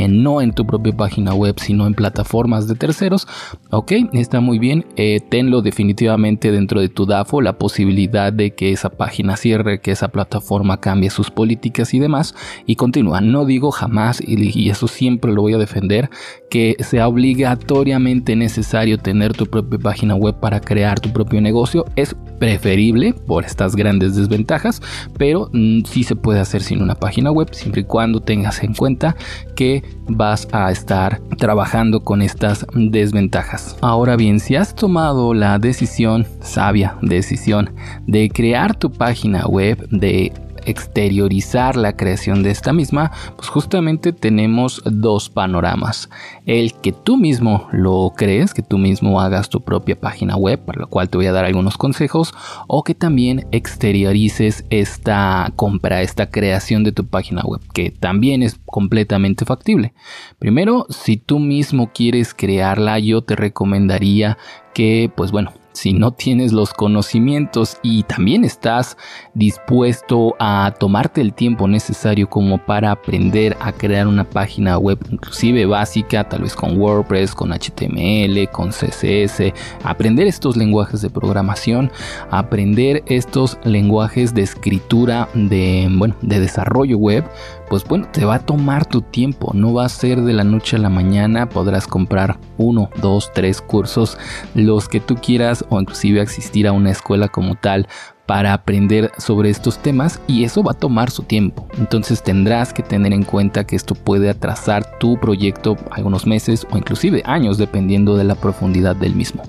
no 0.10 0.42
en 0.42 0.54
tu 0.54 0.66
propia 0.66 0.96
página 0.96 1.34
web, 1.34 1.56
sino 1.60 1.88
en 1.88 1.94
plataformas 1.94 2.68
de 2.68 2.76
terceros, 2.76 3.28
ok, 3.72 3.92
está 4.14 4.40
muy 4.40 4.60
bien, 4.60 4.86
eh, 4.96 5.20
tenlo 5.30 5.62
definitivamente 5.62 6.52
dentro 6.52 6.80
de 6.80 6.90
tu 6.90 7.06
DAFO, 7.06 7.42
la 7.42 7.58
posibilidad 7.58 8.32
de 8.32 8.52
que 8.52 8.72
esa 8.72 8.90
página 8.90 9.36
cierre, 9.36 9.82
que 9.82 9.92
esa 9.92 10.06
esa 10.06 10.10
plataforma 10.10 10.80
cambie 10.80 11.10
sus 11.10 11.32
políticas 11.32 11.94
y 11.94 12.00
demás 12.00 12.36
y 12.68 12.76
continúa. 12.76 13.22
No 13.22 13.46
digo 13.46 13.72
jamás, 13.72 14.22
y 14.26 14.70
eso 14.70 14.88
siempre 14.88 15.34
lo 15.34 15.42
voy 15.42 15.54
a 15.54 15.58
defender, 15.58 16.10
que 16.50 16.76
sea 16.80 17.08
obligatoriamente 17.08 18.36
necesario 18.36 19.00
tener 19.00 19.34
tu 19.34 19.48
propia 19.48 19.80
página 19.80 20.16
web 20.16 20.36
para 20.40 20.60
crear 20.60 21.00
tu 21.00 21.12
propio 21.12 21.42
negocio. 21.42 21.86
Es 21.96 22.16
preferible 22.40 23.14
por 23.14 23.46
estas 23.46 23.76
grandes 23.76 24.16
desventajas, 24.16 24.82
pero 25.18 25.50
mm, 25.54 25.86
sí 25.86 26.04
se 26.04 26.16
puede 26.16 26.40
hacer 26.40 26.62
sin 26.62 26.82
una 26.82 26.96
página 26.96 27.32
web 27.32 27.50
siempre 27.52 27.82
y 27.82 27.86
cuando 27.86 28.20
tengas 28.20 28.62
en 28.64 28.75
cuenta 28.76 29.16
que 29.56 29.84
vas 30.08 30.48
a 30.52 30.72
estar 30.72 31.22
trabajando 31.38 32.04
con 32.04 32.22
estas 32.22 32.66
desventajas. 32.74 33.78
Ahora 33.82 34.16
bien, 34.16 34.40
si 34.40 34.56
has 34.56 34.76
tomado 34.76 35.34
la 35.34 35.58
decisión, 35.60 36.28
sabia 36.42 36.98
decisión, 37.02 37.74
de 38.06 38.30
crear 38.30 38.76
tu 38.76 38.92
página 38.92 39.46
web, 39.48 39.88
de 39.90 40.32
exteriorizar 40.66 41.76
la 41.76 41.96
creación 41.96 42.44
de 42.44 42.52
esta 42.52 42.74
misma, 42.74 43.12
pues 43.36 43.50
justamente 43.50 44.14
tenemos 44.14 44.82
dos 44.86 45.30
panoramas. 45.30 46.10
El 46.46 46.74
que 46.74 46.92
tú 46.92 47.18
mismo 47.18 47.68
lo 47.72 48.14
crees, 48.16 48.54
que 48.54 48.62
tú 48.62 48.78
mismo 48.78 49.22
hagas 49.22 49.50
tu 49.50 49.62
propia 49.62 50.00
página 50.00 50.36
web, 50.36 50.64
para 50.66 50.82
lo 50.82 50.88
cual 50.88 51.10
te 51.10 51.18
voy 51.18 51.28
a 51.28 51.32
dar 51.32 51.46
algunos 51.46 51.78
consejos, 51.78 52.34
o 52.68 52.84
que 52.84 52.96
también 52.96 53.48
exteriorices 53.52 54.66
esta 54.70 55.52
compra, 55.56 56.02
esta 56.02 56.30
creación 56.30 56.84
de 56.84 56.92
tu 56.92 57.06
página 57.06 57.42
web, 57.44 57.62
que 57.74 57.92
también 57.92 58.44
es 58.44 58.60
completamente 58.66 59.46
factible. 59.46 59.94
Primero, 60.40 60.86
si 60.90 61.18
tú 61.18 61.40
mismo 61.40 61.92
quieres 61.94 62.34
crearla, 62.34 63.00
yo 63.00 63.22
te 63.22 63.36
recomendaría 63.36 64.38
que, 64.74 65.12
pues 65.16 65.32
bueno, 65.32 65.54
si 65.76 65.94
no 65.94 66.12
tienes 66.12 66.54
los 66.54 66.74
conocimientos 66.74 67.78
y 67.84 68.04
también 68.04 68.44
estás 68.44 68.98
dispuesto 69.34 70.36
a 70.40 70.74
tomarte 70.80 71.22
el 71.22 71.34
tiempo 71.34 71.68
necesario 71.68 72.30
como 72.30 72.58
para 72.58 72.92
aprender 72.92 73.58
a 73.60 73.72
crear 73.72 74.08
una 74.08 74.24
página 74.24 74.78
web 74.78 74.98
inclusive 75.12 75.66
básica, 75.66 76.28
tal 76.28 76.44
vez 76.44 76.56
con 76.56 76.78
WordPress, 76.78 77.36
con 77.36 77.52
HTML, 77.52 78.50
con 78.52 78.70
CSS, 78.70 79.54
aprender 79.84 80.28
estos 80.28 80.56
lenguajes 80.56 81.02
de 81.02 81.10
programación, 81.10 81.92
aprender 82.32 83.04
estos 83.08 83.58
lenguajes 83.64 84.34
de 84.34 84.42
escritura 84.42 85.28
de, 85.34 85.88
bueno, 85.92 86.16
de 86.22 86.40
desarrollo 86.40 86.98
web, 86.98 87.26
pues 87.70 87.84
bueno, 87.84 88.08
te 88.12 88.26
va 88.26 88.36
a 88.36 88.46
tomar 88.46 88.86
tu 88.86 89.02
tiempo, 89.02 89.52
no 89.54 89.74
va 89.74 89.86
a 89.86 89.90
ser 89.90 90.22
de 90.22 90.34
la 90.34 90.44
noche 90.44 90.76
a 90.76 90.80
la 90.80 90.90
mañana, 90.90 91.50
podrás 91.50 91.88
comprar 91.88 92.40
uno, 92.58 92.90
dos, 93.02 93.32
tres 93.34 93.62
cursos, 93.62 94.18
los 94.54 94.88
que 94.88 95.00
tú 95.00 95.16
quieras 95.16 95.66
o 95.70 95.80
inclusive 95.80 96.22
asistir 96.22 96.68
a 96.68 96.72
una 96.72 96.92
escuela 96.92 97.28
como 97.28 97.56
tal 97.56 97.88
para 98.26 98.54
aprender 98.54 99.12
sobre 99.18 99.50
estos 99.50 99.78
temas 99.80 100.20
y 100.28 100.44
eso 100.44 100.64
va 100.64 100.72
a 100.72 100.80
tomar 100.80 101.12
su 101.12 101.24
tiempo. 101.24 101.68
Entonces 101.78 102.24
tendrás 102.24 102.74
que 102.74 102.84
tener 102.84 103.14
en 103.14 103.24
cuenta 103.24 103.66
que 103.66 103.76
esto 103.76 103.96
puede 103.96 104.30
atrasar 104.30 104.98
tu 105.00 105.20
proyecto 105.20 105.78
algunos 105.92 106.26
meses 106.26 106.66
o 106.72 106.78
inclusive 106.78 107.22
años 107.26 107.58
dependiendo 107.58 108.16
de 108.16 108.24
la 108.24 108.36
profundidad 108.36 108.96
del 108.96 109.16
mismo. 109.16 109.44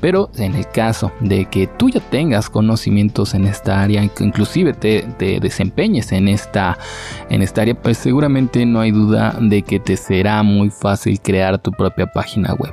Pero 0.00 0.30
en 0.36 0.54
el 0.54 0.66
caso 0.68 1.12
de 1.20 1.46
que 1.46 1.66
tú 1.66 1.90
ya 1.90 2.00
tengas 2.00 2.48
conocimientos 2.48 3.34
en 3.34 3.46
esta 3.46 3.82
área, 3.82 4.02
inclusive 4.20 4.72
te, 4.72 5.06
desempeñes 5.40 6.12
en 6.12 6.28
esta, 6.28 6.78
en 7.28 7.42
esta 7.42 7.62
área, 7.62 7.74
pues 7.74 7.98
seguramente 7.98 8.64
no 8.66 8.80
hay 8.80 8.90
duda 8.90 9.36
de 9.40 9.62
que 9.62 9.80
te 9.80 9.96
será 9.96 10.42
muy 10.42 10.70
fácil 10.70 11.20
crear 11.20 11.58
tu 11.58 11.70
propia 11.72 12.06
página 12.06 12.54
web. 12.54 12.72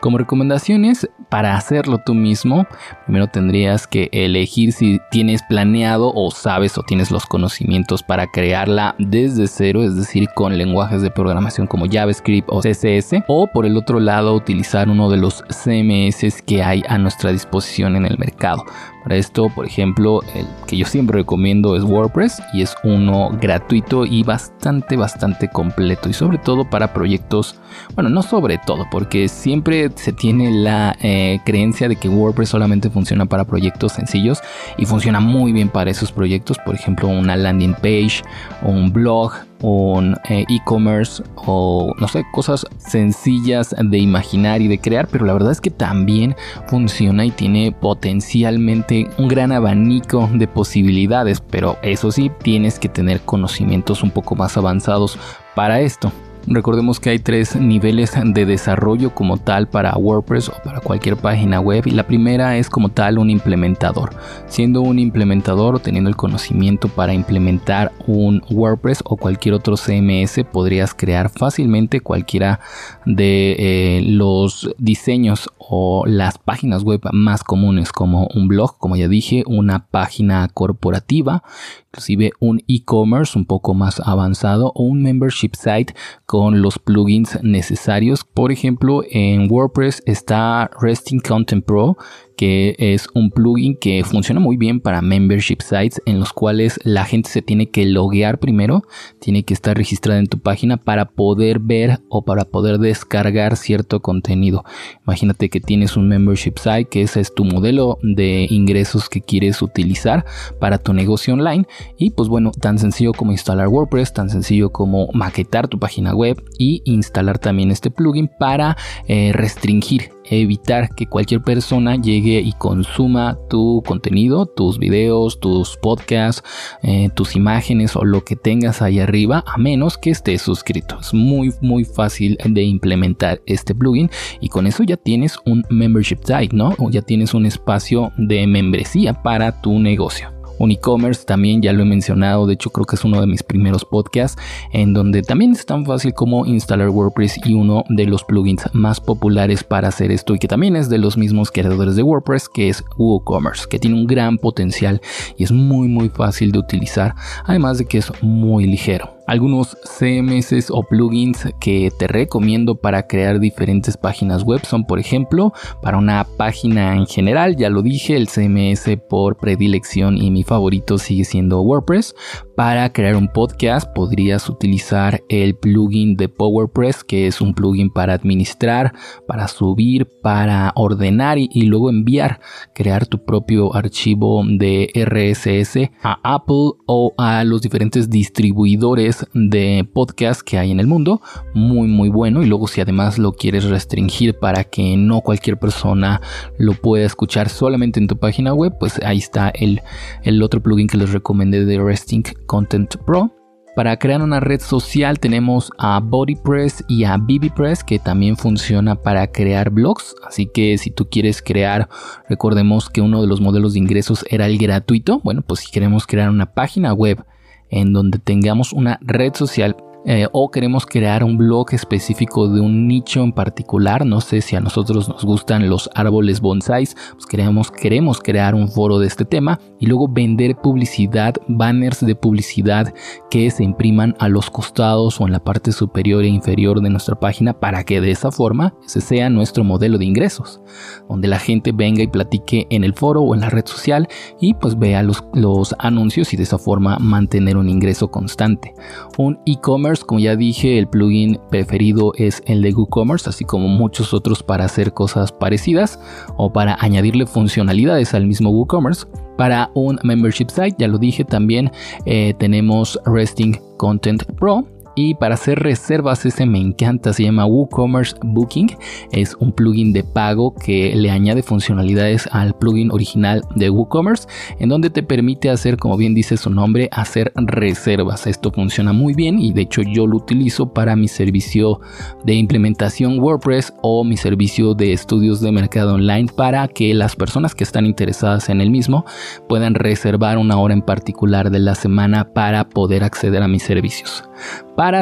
Como 0.00 0.18
recomendaciones 0.18 1.08
para 1.28 1.56
hacerlo 1.56 1.98
tú 2.04 2.14
mismo, 2.14 2.66
primero 3.04 3.28
tendrías 3.28 3.86
que 3.86 4.08
elegir 4.12 4.72
si 4.72 5.00
tienes 5.10 5.42
planeado 5.42 6.12
o 6.14 6.30
sabes 6.30 6.76
o 6.78 6.82
tienes 6.82 7.10
los 7.10 7.26
conocimientos 7.26 8.02
para 8.02 8.26
crearla 8.26 8.94
desde 8.98 9.46
cero, 9.46 9.82
es 9.82 9.96
decir, 9.96 10.28
con 10.34 10.56
lenguajes 10.56 11.02
de 11.02 11.10
programación 11.10 11.66
como 11.66 11.86
JavaScript 11.90 12.48
o 12.50 12.60
CSS, 12.60 13.24
o 13.28 13.46
por 13.46 13.66
el 13.66 13.76
otro 13.76 14.00
lado 14.00 14.34
utilizar 14.34 14.88
uno 14.88 15.10
de 15.10 15.18
los 15.18 15.44
CMS 15.48 16.42
que 16.42 16.62
hay 16.62 16.82
a 16.88 16.98
nuestra 16.98 17.32
disposición 17.32 17.96
en 17.96 18.06
el 18.06 18.18
mercado. 18.18 18.64
Para 19.02 19.16
esto, 19.16 19.48
por 19.54 19.64
ejemplo, 19.64 20.20
el 20.34 20.46
que 20.66 20.76
yo 20.76 20.84
siempre 20.84 21.18
recomiendo 21.18 21.74
es 21.74 21.84
WordPress 21.84 22.42
y 22.52 22.62
es 22.62 22.74
uno 22.84 23.30
gratuito 23.40 24.04
y 24.04 24.22
bastante, 24.22 24.96
bastante 24.96 25.48
completo 25.48 26.08
y 26.08 26.12
sobre 26.12 26.36
todo 26.38 26.68
para 26.68 26.92
proyectos, 26.92 27.58
bueno, 27.94 28.10
no 28.10 28.22
sobre 28.22 28.58
todo, 28.58 28.86
porque 28.90 29.28
siempre 29.28 29.59
se 29.94 30.12
tiene 30.12 30.50
la 30.50 30.96
eh, 31.00 31.40
creencia 31.44 31.88
de 31.88 31.96
que 31.96 32.08
WordPress 32.08 32.50
solamente 32.50 32.90
funciona 32.90 33.26
para 33.26 33.44
proyectos 33.44 33.92
sencillos 33.92 34.40
y 34.76 34.86
funciona 34.86 35.20
muy 35.20 35.52
bien 35.52 35.68
para 35.68 35.90
esos 35.90 36.12
proyectos, 36.12 36.58
por 36.64 36.74
ejemplo, 36.74 37.08
una 37.08 37.36
landing 37.36 37.74
page 37.74 38.22
un 38.62 38.92
blog 38.92 39.32
un 39.62 40.16
eh, 40.28 40.44
e-commerce 40.48 41.22
o 41.36 41.92
no 41.98 42.08
sé, 42.08 42.24
cosas 42.32 42.66
sencillas 42.78 43.74
de 43.78 43.98
imaginar 43.98 44.62
y 44.62 44.68
de 44.68 44.78
crear, 44.78 45.08
pero 45.08 45.26
la 45.26 45.32
verdad 45.32 45.52
es 45.52 45.60
que 45.60 45.70
también 45.70 46.34
funciona 46.66 47.24
y 47.24 47.30
tiene 47.30 47.72
potencialmente 47.72 49.08
un 49.18 49.28
gran 49.28 49.52
abanico 49.52 50.28
de 50.32 50.48
posibilidades, 50.48 51.40
pero 51.40 51.76
eso 51.82 52.10
sí, 52.10 52.30
tienes 52.42 52.78
que 52.78 52.88
tener 52.88 53.20
conocimientos 53.20 54.02
un 54.02 54.10
poco 54.10 54.34
más 54.34 54.56
avanzados 54.56 55.18
para 55.54 55.80
esto. 55.80 56.10
Recordemos 56.46 57.00
que 57.00 57.10
hay 57.10 57.18
tres 57.18 57.54
niveles 57.54 58.12
de 58.24 58.46
desarrollo 58.46 59.14
como 59.14 59.36
tal 59.36 59.68
para 59.68 59.96
WordPress 59.96 60.48
o 60.48 60.54
para 60.64 60.80
cualquier 60.80 61.16
página 61.16 61.60
web 61.60 61.86
y 61.86 61.90
la 61.90 62.06
primera 62.06 62.56
es 62.56 62.70
como 62.70 62.88
tal 62.88 63.18
un 63.18 63.30
implementador. 63.30 64.10
Siendo 64.46 64.80
un 64.80 64.98
implementador 64.98 65.76
o 65.76 65.78
teniendo 65.78 66.08
el 66.08 66.16
conocimiento 66.16 66.88
para 66.88 67.14
implementar 67.14 67.92
un 68.06 68.42
WordPress 68.50 69.02
o 69.04 69.16
cualquier 69.16 69.54
otro 69.54 69.76
CMS 69.76 70.44
podrías 70.50 70.94
crear 70.94 71.30
fácilmente 71.30 72.00
cualquiera 72.00 72.60
de 73.04 73.56
eh, 73.58 74.02
los 74.02 74.70
diseños 74.78 75.50
o 75.58 76.04
las 76.06 76.38
páginas 76.38 76.82
web 76.82 77.00
más 77.12 77.44
comunes 77.44 77.92
como 77.92 78.26
un 78.34 78.48
blog, 78.48 78.76
como 78.78 78.96
ya 78.96 79.06
dije, 79.06 79.44
una 79.46 79.86
página 79.86 80.48
corporativa, 80.52 81.44
inclusive 81.90 82.32
un 82.38 82.62
e-commerce 82.68 83.36
un 83.36 83.44
poco 83.44 83.74
más 83.74 84.00
avanzado 84.04 84.70
o 84.76 84.84
un 84.84 85.02
membership 85.02 85.50
site 85.54 85.94
con 86.24 86.62
los 86.62 86.78
plugins 86.78 87.42
necesarios. 87.42 88.24
Por 88.24 88.52
ejemplo, 88.52 89.02
en 89.10 89.50
WordPress 89.50 90.02
está 90.06 90.70
Resting 90.80 91.20
Content 91.20 91.64
Pro 91.64 91.96
que 92.40 92.74
es 92.78 93.06
un 93.12 93.30
plugin 93.30 93.76
que 93.76 94.02
funciona 94.02 94.40
muy 94.40 94.56
bien 94.56 94.80
para 94.80 95.02
membership 95.02 95.58
sites 95.60 96.00
en 96.06 96.18
los 96.18 96.32
cuales 96.32 96.80
la 96.84 97.04
gente 97.04 97.28
se 97.28 97.42
tiene 97.42 97.68
que 97.68 97.84
loguear 97.84 98.38
primero, 98.38 98.82
tiene 99.18 99.42
que 99.42 99.52
estar 99.52 99.76
registrada 99.76 100.20
en 100.20 100.26
tu 100.26 100.38
página 100.38 100.78
para 100.78 101.04
poder 101.04 101.58
ver 101.58 102.00
o 102.08 102.24
para 102.24 102.46
poder 102.46 102.78
descargar 102.78 103.58
cierto 103.58 104.00
contenido. 104.00 104.64
Imagínate 105.04 105.50
que 105.50 105.60
tienes 105.60 105.98
un 105.98 106.08
membership 106.08 106.54
site 106.56 106.86
que 106.86 107.02
ese 107.02 107.20
es 107.20 107.34
tu 107.34 107.44
modelo 107.44 107.98
de 108.02 108.46
ingresos 108.48 109.10
que 109.10 109.20
quieres 109.20 109.60
utilizar 109.60 110.24
para 110.58 110.78
tu 110.78 110.94
negocio 110.94 111.34
online 111.34 111.66
y 111.98 112.10
pues 112.10 112.28
bueno, 112.28 112.50
tan 112.50 112.78
sencillo 112.78 113.12
como 113.12 113.32
instalar 113.32 113.68
WordPress, 113.68 114.12
tan 114.12 114.30
sencillo 114.30 114.70
como 114.70 115.08
maquetar 115.12 115.68
tu 115.68 115.78
página 115.78 116.14
web 116.14 116.42
y 116.58 116.82
instalar 116.84 117.38
también 117.38 117.70
este 117.70 117.90
plugin 117.90 118.30
para 118.38 118.76
eh, 119.06 119.32
restringir 119.32 120.10
evitar 120.30 120.94
que 120.94 121.06
cualquier 121.06 121.42
persona 121.42 121.96
llegue 121.96 122.40
y 122.40 122.52
consuma 122.52 123.36
tu 123.48 123.82
contenido, 123.86 124.46
tus 124.46 124.78
videos, 124.78 125.40
tus 125.40 125.76
podcasts, 125.76 126.42
eh, 126.82 127.08
tus 127.14 127.36
imágenes 127.36 127.96
o 127.96 128.04
lo 128.04 128.24
que 128.24 128.36
tengas 128.36 128.80
ahí 128.80 129.00
arriba, 129.00 129.44
a 129.46 129.58
menos 129.58 129.98
que 129.98 130.10
estés 130.10 130.42
suscrito. 130.42 130.98
Es 131.00 131.12
muy, 131.12 131.52
muy 131.60 131.84
fácil 131.84 132.38
de 132.44 132.62
implementar 132.62 133.40
este 133.46 133.74
plugin 133.74 134.10
y 134.40 134.48
con 134.48 134.66
eso 134.66 134.84
ya 134.84 134.96
tienes 134.96 135.36
un 135.44 135.64
membership 135.68 136.20
site, 136.24 136.54
¿no? 136.54 136.74
O 136.78 136.90
ya 136.90 137.02
tienes 137.02 137.34
un 137.34 137.46
espacio 137.46 138.12
de 138.16 138.46
membresía 138.46 139.22
para 139.22 139.60
tu 139.60 139.78
negocio 139.78 140.39
un 140.60 140.70
e-commerce 140.70 141.24
también 141.24 141.62
ya 141.62 141.72
lo 141.72 141.82
he 141.82 141.86
mencionado, 141.86 142.46
de 142.46 142.54
hecho 142.54 142.70
creo 142.70 142.84
que 142.84 142.96
es 142.96 143.04
uno 143.04 143.20
de 143.20 143.26
mis 143.26 143.42
primeros 143.42 143.84
podcasts 143.84 144.40
en 144.72 144.92
donde 144.92 145.22
también 145.22 145.52
es 145.52 145.64
tan 145.64 145.86
fácil 145.86 146.12
como 146.12 146.44
instalar 146.44 146.90
WordPress 146.90 147.40
y 147.46 147.54
uno 147.54 147.82
de 147.88 148.04
los 148.04 148.24
plugins 148.24 148.68
más 148.74 149.00
populares 149.00 149.64
para 149.64 149.88
hacer 149.88 150.12
esto 150.12 150.34
y 150.34 150.38
que 150.38 150.48
también 150.48 150.76
es 150.76 150.90
de 150.90 150.98
los 150.98 151.16
mismos 151.16 151.50
creadores 151.50 151.96
de 151.96 152.02
WordPress 152.02 152.48
que 152.50 152.68
es 152.68 152.84
WooCommerce, 152.98 153.66
que 153.68 153.78
tiene 153.78 153.96
un 153.96 154.06
gran 154.06 154.36
potencial 154.36 155.00
y 155.38 155.44
es 155.44 155.50
muy 155.50 155.88
muy 155.88 156.10
fácil 156.10 156.52
de 156.52 156.58
utilizar, 156.58 157.14
además 157.44 157.78
de 157.78 157.86
que 157.86 157.98
es 157.98 158.12
muy 158.22 158.66
ligero. 158.66 159.19
Algunos 159.30 159.78
CMS 159.84 160.72
o 160.72 160.82
plugins 160.82 161.46
que 161.60 161.92
te 161.96 162.08
recomiendo 162.08 162.74
para 162.74 163.06
crear 163.06 163.38
diferentes 163.38 163.96
páginas 163.96 164.42
web 164.42 164.66
son, 164.66 164.84
por 164.84 164.98
ejemplo, 164.98 165.52
para 165.82 165.98
una 165.98 166.26
página 166.36 166.96
en 166.96 167.06
general, 167.06 167.54
ya 167.54 167.70
lo 167.70 167.82
dije, 167.82 168.16
el 168.16 168.26
CMS 168.26 168.98
por 169.08 169.36
predilección 169.36 170.20
y 170.20 170.32
mi 170.32 170.42
favorito 170.42 170.98
sigue 170.98 171.22
siendo 171.22 171.62
WordPress. 171.62 172.16
Para 172.56 172.92
crear 172.92 173.14
un 173.14 173.28
podcast 173.28 173.88
podrías 173.94 174.48
utilizar 174.48 175.22
el 175.28 175.54
plugin 175.54 176.16
de 176.16 176.28
PowerPress, 176.28 177.04
que 177.04 177.28
es 177.28 177.40
un 177.40 177.54
plugin 177.54 177.88
para 177.88 178.14
administrar, 178.14 178.92
para 179.28 179.46
subir, 179.46 180.08
para 180.22 180.72
ordenar 180.74 181.38
y, 181.38 181.62
luego 181.62 181.88
enviar, 181.88 182.40
crear 182.74 183.06
tu 183.06 183.24
propio 183.24 183.74
archivo 183.74 184.42
de 184.44 184.90
RSS 184.94 185.90
a 186.02 186.18
Apple 186.22 186.72
o 186.86 187.14
a 187.16 187.44
los 187.44 187.62
diferentes 187.62 188.10
distribuidores 188.10 189.19
de 189.34 189.88
podcast 189.92 190.42
que 190.42 190.58
hay 190.58 190.70
en 190.70 190.80
el 190.80 190.86
mundo. 190.86 191.20
Muy 191.54 191.88
muy 191.88 192.08
bueno 192.08 192.42
y 192.42 192.46
luego 192.46 192.68
si 192.68 192.80
además 192.80 193.18
lo 193.18 193.32
quieres 193.32 193.64
restringir 193.64 194.38
para 194.38 194.64
que 194.64 194.96
no 194.96 195.20
cualquier 195.20 195.58
persona 195.58 196.20
lo 196.58 196.74
pueda 196.74 197.06
escuchar 197.06 197.48
solamente 197.48 198.00
en 198.00 198.06
tu 198.06 198.16
página 198.16 198.54
web, 198.54 198.74
pues 198.78 199.00
ahí 199.04 199.18
está 199.18 199.50
el, 199.50 199.82
el 200.22 200.42
otro 200.42 200.62
plugin 200.62 200.86
que 200.86 200.96
les 200.96 201.12
recomendé 201.12 201.64
de 201.64 201.78
Resting 201.78 202.24
Content 202.46 202.96
Pro. 203.04 203.30
Para 203.76 203.96
crear 203.98 204.20
una 204.20 204.40
red 204.40 204.60
social 204.60 205.20
tenemos 205.20 205.70
a 205.78 206.00
BodyPress 206.00 206.84
y 206.88 207.04
a 207.04 207.16
BBPress 207.16 207.84
que 207.84 208.00
también 208.00 208.36
funciona 208.36 208.96
para 208.96 209.28
crear 209.28 209.70
blogs. 209.70 210.16
Así 210.26 210.46
que 210.46 210.76
si 210.76 210.90
tú 210.90 211.08
quieres 211.08 211.40
crear, 211.40 211.88
recordemos 212.28 212.90
que 212.90 213.00
uno 213.00 213.22
de 213.22 213.28
los 213.28 213.40
modelos 213.40 213.74
de 213.74 213.78
ingresos 213.78 214.24
era 214.28 214.46
el 214.46 214.58
gratuito. 214.58 215.20
Bueno, 215.20 215.42
pues 215.42 215.60
si 215.60 215.70
queremos 215.70 216.06
crear 216.06 216.30
una 216.30 216.52
página 216.52 216.92
web 216.92 217.24
en 217.70 217.92
donde 217.92 218.18
tengamos 218.18 218.72
una 218.72 218.98
red 219.02 219.34
social 219.34 219.76
eh, 220.06 220.26
o 220.32 220.50
queremos 220.50 220.86
crear 220.86 221.22
un 221.22 221.36
blog 221.36 221.72
específico 221.72 222.48
de 222.48 222.60
un 222.60 222.88
nicho 222.88 223.22
en 223.22 223.32
particular, 223.32 224.06
no 224.06 224.20
sé 224.20 224.40
si 224.40 224.56
a 224.56 224.60
nosotros 224.60 225.08
nos 225.08 225.24
gustan 225.24 225.68
los 225.68 225.90
árboles 225.94 226.40
bonsais, 226.40 226.96
pues 227.12 227.26
queremos, 227.26 227.70
queremos 227.70 228.20
crear 228.20 228.54
un 228.54 228.68
foro 228.68 228.98
de 228.98 229.06
este 229.06 229.24
tema 229.24 229.60
y 229.78 229.86
luego 229.86 230.08
vender 230.08 230.56
publicidad, 230.56 231.34
banners 231.48 232.00
de 232.04 232.14
publicidad 232.14 232.94
que 233.30 233.50
se 233.50 233.62
impriman 233.62 234.16
a 234.18 234.28
los 234.28 234.50
costados 234.50 235.20
o 235.20 235.26
en 235.26 235.32
la 235.32 235.44
parte 235.44 235.72
superior 235.72 236.24
e 236.24 236.28
inferior 236.28 236.80
de 236.80 236.90
nuestra 236.90 237.18
página 237.18 237.52
para 237.52 237.84
que 237.84 238.00
de 238.00 238.10
esa 238.10 238.30
forma 238.30 238.74
ese 238.84 239.00
sea 239.00 239.28
nuestro 239.28 239.64
modelo 239.64 239.98
de 239.98 240.06
ingresos, 240.06 240.60
donde 241.08 241.28
la 241.28 241.38
gente 241.38 241.72
venga 241.72 242.02
y 242.02 242.06
platique 242.06 242.66
en 242.70 242.84
el 242.84 242.94
foro 242.94 243.22
o 243.22 243.34
en 243.34 243.42
la 243.42 243.50
red 243.50 243.66
social 243.66 244.08
y 244.40 244.54
pues 244.54 244.78
vea 244.78 245.02
los, 245.02 245.24
los 245.34 245.74
anuncios 245.78 246.32
y 246.32 246.36
de 246.36 246.44
esa 246.44 246.58
forma 246.58 246.98
mantener 246.98 247.56
un 247.56 247.68
ingreso 247.68 248.10
constante. 248.10 248.72
Un 249.18 249.38
e-commerce 249.44 249.89
como 249.98 250.20
ya 250.20 250.36
dije, 250.36 250.78
el 250.78 250.88
plugin 250.88 251.38
preferido 251.50 252.12
es 252.16 252.42
el 252.46 252.62
de 252.62 252.72
WooCommerce, 252.72 253.28
así 253.28 253.44
como 253.44 253.68
muchos 253.68 254.14
otros 254.14 254.42
para 254.42 254.64
hacer 254.64 254.92
cosas 254.92 255.32
parecidas 255.32 255.98
o 256.36 256.52
para 256.52 256.76
añadirle 256.80 257.26
funcionalidades 257.26 258.14
al 258.14 258.26
mismo 258.26 258.50
WooCommerce. 258.50 259.06
Para 259.36 259.70
un 259.74 259.98
membership 260.02 260.48
site, 260.50 260.76
ya 260.78 260.86
lo 260.86 260.98
dije 260.98 261.24
también, 261.24 261.70
eh, 262.04 262.34
tenemos 262.38 263.00
Resting 263.06 263.58
Content 263.78 264.24
Pro, 264.38 264.66
y 265.00 265.14
para 265.14 265.34
hacer 265.34 265.58
reservas, 265.58 266.26
ese 266.26 266.44
me 266.44 266.58
encanta, 266.58 267.14
se 267.14 267.22
llama 267.22 267.46
WooCommerce 267.46 268.16
Booking. 268.22 268.76
Es 269.12 269.34
un 269.40 269.52
plugin 269.52 269.94
de 269.94 270.04
pago 270.04 270.54
que 270.54 270.94
le 270.94 271.10
añade 271.10 271.42
funcionalidades 271.42 272.28
al 272.32 272.54
plugin 272.54 272.90
original 272.90 273.42
de 273.56 273.70
WooCommerce, 273.70 274.28
en 274.58 274.68
donde 274.68 274.90
te 274.90 275.02
permite 275.02 275.48
hacer, 275.48 275.78
como 275.78 275.96
bien 275.96 276.14
dice 276.14 276.36
su 276.36 276.50
nombre, 276.50 276.90
hacer 276.92 277.32
reservas. 277.34 278.26
Esto 278.26 278.52
funciona 278.52 278.92
muy 278.92 279.14
bien 279.14 279.38
y 279.38 279.52
de 279.52 279.62
hecho 279.62 279.80
yo 279.80 280.06
lo 280.06 280.18
utilizo 280.18 280.74
para 280.74 280.96
mi 280.96 281.08
servicio 281.08 281.80
de 282.24 282.34
implementación 282.34 283.18
WordPress 283.20 283.72
o 283.80 284.04
mi 284.04 284.18
servicio 284.18 284.74
de 284.74 284.92
estudios 284.92 285.40
de 285.40 285.50
mercado 285.50 285.94
online 285.94 286.30
para 286.36 286.68
que 286.68 286.92
las 286.92 287.16
personas 287.16 287.54
que 287.54 287.64
están 287.64 287.86
interesadas 287.86 288.50
en 288.50 288.60
el 288.60 288.70
mismo 288.70 289.06
puedan 289.48 289.74
reservar 289.74 290.36
una 290.36 290.58
hora 290.58 290.74
en 290.74 290.82
particular 290.82 291.50
de 291.50 291.60
la 291.60 291.74
semana 291.74 292.32
para 292.34 292.68
poder 292.68 293.02
acceder 293.02 293.42
a 293.42 293.48
mis 293.48 293.62
servicios 293.62 294.24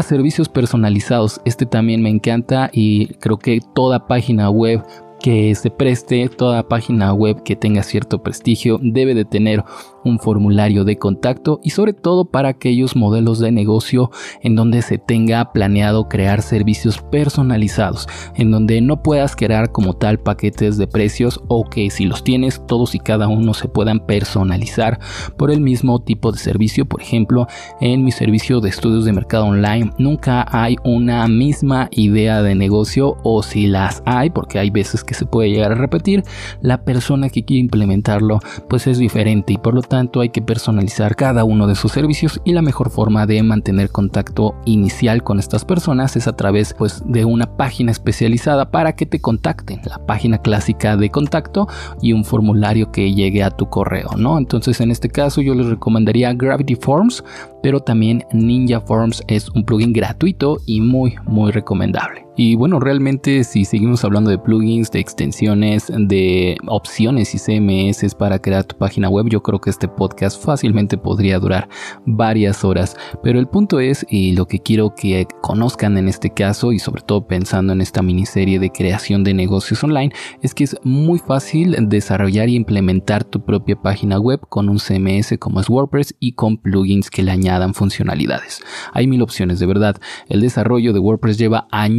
servicios 0.02 0.48
personalizados. 0.48 1.40
Este 1.44 1.66
también 1.66 2.02
me 2.02 2.10
encanta 2.10 2.70
y 2.72 3.14
creo 3.14 3.38
que 3.38 3.60
toda 3.74 4.06
página 4.06 4.50
web 4.50 4.82
que 5.20 5.54
se 5.54 5.70
preste, 5.70 6.28
toda 6.28 6.68
página 6.68 7.12
web 7.12 7.42
que 7.42 7.56
tenga 7.56 7.82
cierto 7.82 8.22
prestigio 8.22 8.78
debe 8.80 9.14
de 9.14 9.24
tener 9.24 9.64
un 10.08 10.18
formulario 10.18 10.84
de 10.84 10.96
contacto 10.96 11.60
y 11.62 11.70
sobre 11.70 11.92
todo 11.92 12.24
para 12.24 12.48
aquellos 12.48 12.96
modelos 12.96 13.38
de 13.38 13.52
negocio 13.52 14.10
en 14.42 14.56
donde 14.56 14.82
se 14.82 14.98
tenga 14.98 15.52
planeado 15.52 16.08
crear 16.08 16.42
servicios 16.42 16.98
personalizados, 17.10 18.08
en 18.34 18.50
donde 18.50 18.80
no 18.80 19.02
puedas 19.02 19.36
crear 19.36 19.72
como 19.72 19.94
tal 19.94 20.18
paquetes 20.18 20.78
de 20.78 20.86
precios 20.86 21.40
o 21.48 21.64
que 21.64 21.90
si 21.90 22.04
los 22.04 22.24
tienes 22.24 22.64
todos 22.66 22.94
y 22.94 22.98
cada 22.98 23.28
uno 23.28 23.54
se 23.54 23.68
puedan 23.68 24.00
personalizar 24.00 24.98
por 25.36 25.50
el 25.50 25.60
mismo 25.60 26.00
tipo 26.00 26.32
de 26.32 26.38
servicio. 26.38 26.86
Por 26.86 27.02
ejemplo, 27.02 27.46
en 27.80 28.04
mi 28.04 28.12
servicio 28.12 28.60
de 28.60 28.68
estudios 28.68 29.04
de 29.04 29.12
mercado 29.12 29.46
online 29.46 29.90
nunca 29.98 30.46
hay 30.50 30.76
una 30.84 31.26
misma 31.28 31.88
idea 31.90 32.42
de 32.42 32.54
negocio 32.54 33.16
o 33.22 33.42
si 33.42 33.66
las 33.66 34.02
hay, 34.06 34.30
porque 34.30 34.58
hay 34.58 34.70
veces 34.70 35.04
que 35.04 35.14
se 35.14 35.26
puede 35.26 35.50
llegar 35.50 35.72
a 35.72 35.76
repetir, 35.76 36.22
la 36.60 36.84
persona 36.84 37.28
que 37.28 37.44
quiere 37.44 37.60
implementarlo 37.60 38.40
pues 38.68 38.86
es 38.86 38.98
diferente 38.98 39.52
y 39.52 39.58
por 39.58 39.74
lo 39.74 39.82
tanto 39.82 39.97
hay 40.20 40.28
que 40.28 40.42
personalizar 40.42 41.16
cada 41.16 41.44
uno 41.44 41.66
de 41.66 41.74
sus 41.74 41.92
servicios 41.92 42.40
y 42.44 42.52
la 42.52 42.62
mejor 42.62 42.90
forma 42.90 43.26
de 43.26 43.42
mantener 43.42 43.90
contacto 43.90 44.54
inicial 44.64 45.22
con 45.22 45.38
estas 45.38 45.64
personas 45.64 46.16
es 46.16 46.28
a 46.28 46.36
través 46.36 46.74
pues 46.74 47.02
de 47.04 47.24
una 47.24 47.56
página 47.56 47.90
especializada 47.90 48.70
para 48.70 48.94
que 48.94 49.06
te 49.06 49.20
contacten, 49.20 49.80
la 49.84 49.98
página 50.06 50.38
clásica 50.38 50.96
de 50.96 51.10
contacto 51.10 51.68
y 52.00 52.12
un 52.12 52.24
formulario 52.24 52.92
que 52.92 53.12
llegue 53.12 53.42
a 53.42 53.50
tu 53.50 53.68
correo, 53.68 54.10
¿no? 54.16 54.38
Entonces 54.38 54.80
en 54.80 54.90
este 54.90 55.08
caso 55.08 55.40
yo 55.40 55.54
les 55.54 55.66
recomendaría 55.66 56.32
Gravity 56.32 56.76
Forms, 56.76 57.24
pero 57.62 57.80
también 57.80 58.24
Ninja 58.32 58.80
Forms 58.80 59.22
es 59.28 59.48
un 59.50 59.64
plugin 59.64 59.92
gratuito 59.92 60.58
y 60.66 60.80
muy 60.80 61.14
muy 61.26 61.52
recomendable. 61.52 62.28
Y 62.40 62.54
bueno, 62.54 62.78
realmente 62.78 63.42
si 63.42 63.64
seguimos 63.64 64.04
hablando 64.04 64.30
de 64.30 64.38
plugins, 64.38 64.92
de 64.92 65.00
extensiones, 65.00 65.90
de 65.92 66.56
opciones 66.68 67.34
y 67.34 67.38
CMS 67.38 68.14
para 68.14 68.38
crear 68.38 68.62
tu 68.62 68.76
página 68.78 69.08
web, 69.08 69.26
yo 69.28 69.42
creo 69.42 69.60
que 69.60 69.70
este 69.70 69.88
podcast 69.88 70.40
fácilmente 70.40 70.96
podría 70.96 71.40
durar 71.40 71.68
varias 72.06 72.62
horas. 72.62 72.96
Pero 73.24 73.40
el 73.40 73.48
punto 73.48 73.80
es, 73.80 74.06
y 74.08 74.36
lo 74.36 74.46
que 74.46 74.60
quiero 74.60 74.94
que 74.94 75.26
conozcan 75.42 75.98
en 75.98 76.06
este 76.06 76.30
caso, 76.30 76.70
y 76.70 76.78
sobre 76.78 77.02
todo 77.02 77.26
pensando 77.26 77.72
en 77.72 77.80
esta 77.80 78.02
miniserie 78.02 78.60
de 78.60 78.70
creación 78.70 79.24
de 79.24 79.34
negocios 79.34 79.82
online, 79.82 80.12
es 80.40 80.54
que 80.54 80.62
es 80.62 80.76
muy 80.84 81.18
fácil 81.18 81.76
desarrollar 81.88 82.48
y 82.48 82.54
implementar 82.54 83.24
tu 83.24 83.44
propia 83.44 83.74
página 83.74 84.20
web 84.20 84.38
con 84.48 84.68
un 84.68 84.78
CMS 84.78 85.36
como 85.40 85.60
es 85.60 85.68
WordPress 85.68 86.14
y 86.20 86.34
con 86.34 86.56
plugins 86.58 87.10
que 87.10 87.24
le 87.24 87.32
añadan 87.48 87.74
funcionalidades. 87.74 88.62
Hay 88.92 89.06
mil 89.06 89.22
opciones, 89.22 89.58
de 89.58 89.66
verdad. 89.66 90.00
El 90.28 90.40
desarrollo 90.40 90.92
de 90.92 90.98
WordPress 90.98 91.38
lleva 91.38 91.66
años 91.70 91.98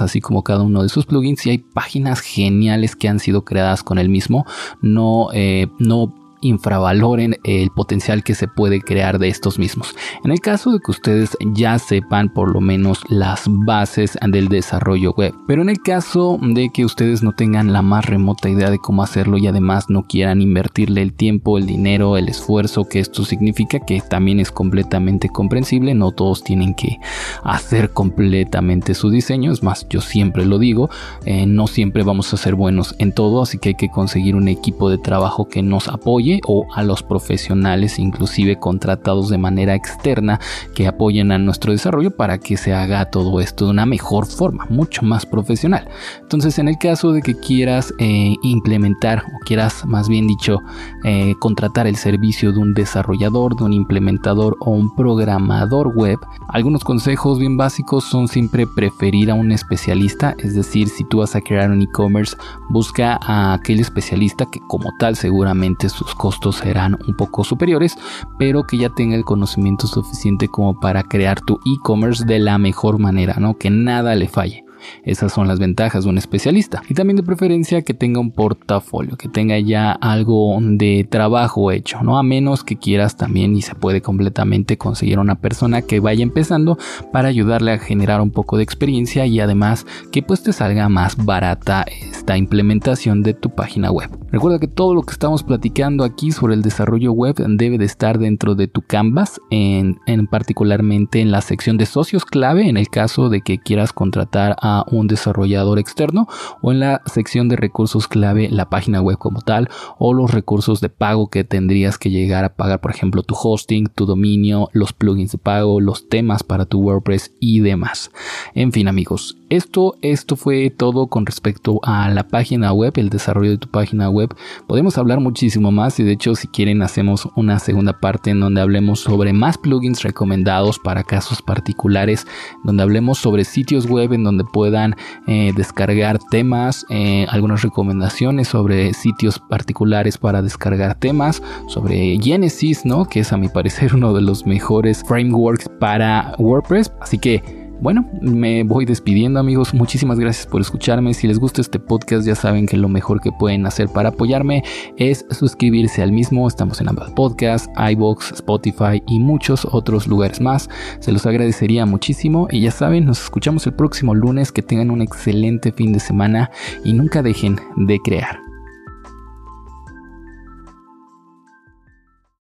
así 0.00 0.20
como 0.20 0.42
cada 0.42 0.62
uno 0.62 0.82
de 0.82 0.88
sus 0.88 1.06
plugins 1.06 1.46
y 1.46 1.50
hay 1.50 1.58
páginas 1.58 2.20
geniales 2.20 2.96
que 2.96 3.08
han 3.08 3.18
sido 3.18 3.44
creadas 3.44 3.82
con 3.82 3.98
el 3.98 4.08
mismo. 4.08 4.46
No, 4.80 5.28
eh, 5.32 5.68
no 5.78 6.14
infravaloren 6.42 7.36
el 7.44 7.70
potencial 7.70 8.22
que 8.22 8.34
se 8.34 8.48
puede 8.48 8.80
crear 8.80 9.18
de 9.18 9.28
estos 9.28 9.58
mismos. 9.58 9.94
En 10.24 10.30
el 10.30 10.40
caso 10.40 10.72
de 10.72 10.80
que 10.80 10.90
ustedes 10.90 11.36
ya 11.54 11.78
sepan 11.78 12.32
por 12.32 12.52
lo 12.52 12.60
menos 12.60 13.00
las 13.08 13.44
bases 13.46 14.18
del 14.28 14.48
desarrollo 14.48 15.14
web, 15.14 15.34
pero 15.46 15.62
en 15.62 15.70
el 15.70 15.80
caso 15.80 16.38
de 16.42 16.70
que 16.70 16.84
ustedes 16.84 17.22
no 17.22 17.32
tengan 17.32 17.72
la 17.72 17.82
más 17.82 18.04
remota 18.04 18.50
idea 18.50 18.70
de 18.70 18.78
cómo 18.78 19.02
hacerlo 19.02 19.38
y 19.38 19.46
además 19.46 19.88
no 19.88 20.02
quieran 20.02 20.42
invertirle 20.42 21.02
el 21.02 21.14
tiempo, 21.14 21.58
el 21.58 21.66
dinero, 21.66 22.16
el 22.16 22.28
esfuerzo 22.28 22.84
que 22.84 23.00
esto 23.00 23.24
significa, 23.24 23.80
que 23.80 24.00
también 24.00 24.40
es 24.40 24.50
completamente 24.50 25.28
comprensible, 25.28 25.94
no 25.94 26.10
todos 26.10 26.42
tienen 26.44 26.74
que 26.74 26.98
hacer 27.44 27.92
completamente 27.92 28.94
su 28.94 29.10
diseño, 29.10 29.52
es 29.52 29.62
más, 29.62 29.86
yo 29.88 30.00
siempre 30.00 30.44
lo 30.44 30.58
digo, 30.58 30.90
eh, 31.24 31.46
no 31.46 31.66
siempre 31.66 32.02
vamos 32.02 32.32
a 32.34 32.36
ser 32.36 32.54
buenos 32.54 32.94
en 32.98 33.12
todo, 33.12 33.42
así 33.42 33.58
que 33.58 33.70
hay 33.70 33.74
que 33.74 33.90
conseguir 33.90 34.34
un 34.34 34.48
equipo 34.48 34.90
de 34.90 34.98
trabajo 34.98 35.48
que 35.48 35.62
nos 35.62 35.88
apoye 35.88 36.31
o 36.46 36.66
a 36.74 36.82
los 36.82 37.02
profesionales 37.02 37.98
inclusive 37.98 38.58
contratados 38.58 39.28
de 39.28 39.38
manera 39.38 39.74
externa 39.74 40.40
que 40.74 40.86
apoyen 40.86 41.32
a 41.32 41.38
nuestro 41.38 41.72
desarrollo 41.72 42.10
para 42.10 42.38
que 42.38 42.56
se 42.56 42.72
haga 42.72 43.10
todo 43.10 43.40
esto 43.40 43.66
de 43.66 43.72
una 43.72 43.86
mejor 43.86 44.26
forma, 44.26 44.66
mucho 44.70 45.02
más 45.02 45.26
profesional. 45.26 45.88
Entonces 46.20 46.58
en 46.58 46.68
el 46.68 46.78
caso 46.78 47.12
de 47.12 47.22
que 47.22 47.34
quieras 47.34 47.92
eh, 47.98 48.34
implementar 48.42 49.24
o 49.26 49.44
quieras 49.44 49.84
más 49.86 50.08
bien 50.08 50.26
dicho 50.26 50.60
eh, 51.04 51.34
contratar 51.38 51.86
el 51.86 51.96
servicio 51.96 52.52
de 52.52 52.58
un 52.58 52.74
desarrollador, 52.74 53.56
de 53.56 53.64
un 53.64 53.72
implementador 53.72 54.56
o 54.60 54.70
un 54.70 54.94
programador 54.94 55.92
web, 55.94 56.18
algunos 56.48 56.84
consejos 56.84 57.38
bien 57.38 57.56
básicos 57.56 58.04
son 58.04 58.28
siempre 58.28 58.66
preferir 58.66 59.30
a 59.30 59.34
un 59.34 59.52
especialista, 59.52 60.34
es 60.38 60.54
decir, 60.54 60.88
si 60.88 61.04
tú 61.04 61.18
vas 61.18 61.34
a 61.34 61.40
crear 61.40 61.70
un 61.70 61.82
e-commerce, 61.82 62.36
busca 62.68 63.18
a 63.22 63.54
aquel 63.54 63.80
especialista 63.80 64.46
que 64.46 64.60
como 64.60 64.92
tal 64.98 65.16
seguramente 65.16 65.88
sus 65.88 66.14
costos 66.22 66.58
serán 66.58 66.96
un 67.08 67.16
poco 67.16 67.42
superiores, 67.42 67.98
pero 68.38 68.62
que 68.62 68.78
ya 68.78 68.90
tenga 68.90 69.16
el 69.16 69.24
conocimiento 69.24 69.88
suficiente 69.88 70.46
como 70.46 70.78
para 70.78 71.02
crear 71.02 71.40
tu 71.40 71.58
e-commerce 71.66 72.24
de 72.24 72.38
la 72.38 72.58
mejor 72.58 73.00
manera, 73.00 73.38
¿no? 73.40 73.58
Que 73.58 73.70
nada 73.70 74.14
le 74.14 74.28
falle. 74.28 74.64
Esas 75.04 75.32
son 75.32 75.48
las 75.48 75.58
ventajas 75.58 76.04
de 76.04 76.10
un 76.10 76.18
especialista. 76.18 76.82
Y 76.88 76.94
también 76.94 77.16
de 77.16 77.22
preferencia 77.22 77.82
que 77.82 77.94
tenga 77.94 78.20
un 78.20 78.32
portafolio, 78.32 79.16
que 79.16 79.28
tenga 79.28 79.58
ya 79.58 79.92
algo 79.92 80.58
de 80.60 81.06
trabajo 81.08 81.70
hecho, 81.70 82.02
¿no? 82.02 82.18
A 82.18 82.22
menos 82.22 82.64
que 82.64 82.76
quieras 82.76 83.16
también 83.16 83.56
y 83.56 83.62
se 83.62 83.74
puede 83.74 84.02
completamente 84.02 84.78
conseguir 84.78 85.18
una 85.18 85.36
persona 85.36 85.82
que 85.82 86.00
vaya 86.00 86.22
empezando 86.22 86.78
para 87.12 87.28
ayudarle 87.28 87.72
a 87.72 87.78
generar 87.78 88.20
un 88.20 88.30
poco 88.30 88.56
de 88.56 88.62
experiencia 88.62 89.26
y 89.26 89.40
además 89.40 89.86
que 90.10 90.22
pues 90.22 90.42
te 90.42 90.52
salga 90.52 90.88
más 90.88 91.16
barata 91.16 91.82
esta 91.82 92.36
implementación 92.36 93.22
de 93.22 93.34
tu 93.34 93.50
página 93.50 93.90
web. 93.90 94.10
Recuerda 94.30 94.58
que 94.58 94.68
todo 94.68 94.94
lo 94.94 95.02
que 95.02 95.12
estamos 95.12 95.42
platicando 95.42 96.04
aquí 96.04 96.32
sobre 96.32 96.54
el 96.54 96.62
desarrollo 96.62 97.12
web 97.12 97.34
debe 97.36 97.78
de 97.78 97.84
estar 97.84 98.18
dentro 98.18 98.54
de 98.54 98.68
tu 98.68 98.82
Canvas, 98.82 99.40
en, 99.50 99.98
en 100.06 100.26
particularmente 100.26 101.20
en 101.20 101.30
la 101.30 101.40
sección 101.40 101.76
de 101.76 101.86
socios 101.86 102.24
clave 102.24 102.68
en 102.68 102.76
el 102.76 102.88
caso 102.88 103.28
de 103.28 103.40
que 103.40 103.58
quieras 103.58 103.92
contratar 103.92 104.56
un 104.90 105.06
desarrollador 105.06 105.78
externo 105.78 106.26
o 106.60 106.72
en 106.72 106.80
la 106.80 107.02
sección 107.06 107.48
de 107.48 107.56
recursos 107.56 108.08
clave 108.08 108.48
la 108.50 108.68
página 108.70 109.00
web 109.00 109.18
como 109.18 109.40
tal 109.40 109.68
o 109.98 110.14
los 110.14 110.30
recursos 110.30 110.80
de 110.80 110.88
pago 110.88 111.28
que 111.28 111.44
tendrías 111.44 111.98
que 111.98 112.10
llegar 112.10 112.44
a 112.44 112.54
pagar, 112.54 112.80
por 112.80 112.90
ejemplo, 112.90 113.22
tu 113.22 113.34
hosting, 113.34 113.86
tu 113.86 114.06
dominio, 114.06 114.68
los 114.72 114.92
plugins 114.92 115.32
de 115.32 115.38
pago, 115.38 115.80
los 115.80 116.08
temas 116.08 116.42
para 116.42 116.64
tu 116.64 116.80
WordPress 116.80 117.32
y 117.40 117.60
demás. 117.60 118.10
En 118.54 118.72
fin, 118.72 118.88
amigos, 118.88 119.36
esto, 119.52 119.96
esto 120.00 120.34
fue 120.34 120.70
todo 120.70 121.08
con 121.08 121.26
respecto 121.26 121.78
a 121.82 122.08
la 122.08 122.26
página 122.26 122.72
web, 122.72 122.94
el 122.96 123.10
desarrollo 123.10 123.50
de 123.50 123.58
tu 123.58 123.68
página 123.68 124.08
web. 124.08 124.34
Podemos 124.66 124.96
hablar 124.96 125.20
muchísimo 125.20 125.70
más 125.70 126.00
y 126.00 126.04
de 126.04 126.12
hecho 126.12 126.34
si 126.34 126.48
quieren 126.48 126.80
hacemos 126.80 127.28
una 127.36 127.58
segunda 127.58 128.00
parte 128.00 128.30
en 128.30 128.40
donde 128.40 128.62
hablemos 128.62 129.00
sobre 129.00 129.34
más 129.34 129.58
plugins 129.58 130.02
recomendados 130.02 130.78
para 130.78 131.04
casos 131.04 131.42
particulares, 131.42 132.26
donde 132.64 132.82
hablemos 132.82 133.18
sobre 133.18 133.44
sitios 133.44 133.86
web 133.86 134.14
en 134.14 134.24
donde 134.24 134.44
puedan 134.44 134.96
eh, 135.26 135.52
descargar 135.54 136.18
temas, 136.30 136.86
eh, 136.88 137.26
algunas 137.28 137.60
recomendaciones 137.60 138.48
sobre 138.48 138.94
sitios 138.94 139.38
particulares 139.38 140.16
para 140.16 140.40
descargar 140.40 140.94
temas, 140.94 141.42
sobre 141.68 142.18
Genesis, 142.18 142.86
¿no? 142.86 143.04
Que 143.04 143.20
es 143.20 143.34
a 143.34 143.36
mi 143.36 143.50
parecer 143.50 143.94
uno 143.94 144.14
de 144.14 144.22
los 144.22 144.46
mejores 144.46 145.04
frameworks 145.06 145.68
para 145.78 146.34
WordPress. 146.38 146.90
Así 147.02 147.18
que 147.18 147.61
bueno, 147.82 148.08
me 148.20 148.62
voy 148.62 148.84
despidiendo 148.84 149.40
amigos, 149.40 149.74
muchísimas 149.74 150.18
gracias 150.18 150.46
por 150.46 150.60
escucharme, 150.60 151.14
si 151.14 151.26
les 151.26 151.38
gusta 151.38 151.60
este 151.60 151.80
podcast 151.80 152.24
ya 152.24 152.36
saben 152.36 152.66
que 152.66 152.76
lo 152.76 152.88
mejor 152.88 153.20
que 153.20 153.32
pueden 153.32 153.66
hacer 153.66 153.88
para 153.88 154.10
apoyarme 154.10 154.62
es 154.96 155.26
suscribirse 155.30 156.00
al 156.00 156.12
mismo, 156.12 156.46
estamos 156.46 156.80
en 156.80 156.88
ambas 156.88 157.10
podcasts, 157.10 157.68
iBox, 157.76 158.32
Spotify 158.32 159.02
y 159.08 159.18
muchos 159.18 159.66
otros 159.70 160.06
lugares 160.06 160.40
más, 160.40 160.70
se 161.00 161.12
los 161.12 161.26
agradecería 161.26 161.84
muchísimo. 161.86 162.48
Y 162.50 162.60
ya 162.60 162.70
saben, 162.70 163.04
nos 163.04 163.22
escuchamos 163.22 163.66
el 163.66 163.74
próximo 163.74 164.14
lunes, 164.14 164.52
que 164.52 164.62
tengan 164.62 164.90
un 164.90 165.02
excelente 165.02 165.72
fin 165.72 165.92
de 165.92 166.00
semana 166.00 166.50
y 166.84 166.92
nunca 166.92 167.22
dejen 167.22 167.58
de 167.76 167.98
crear. 167.98 168.51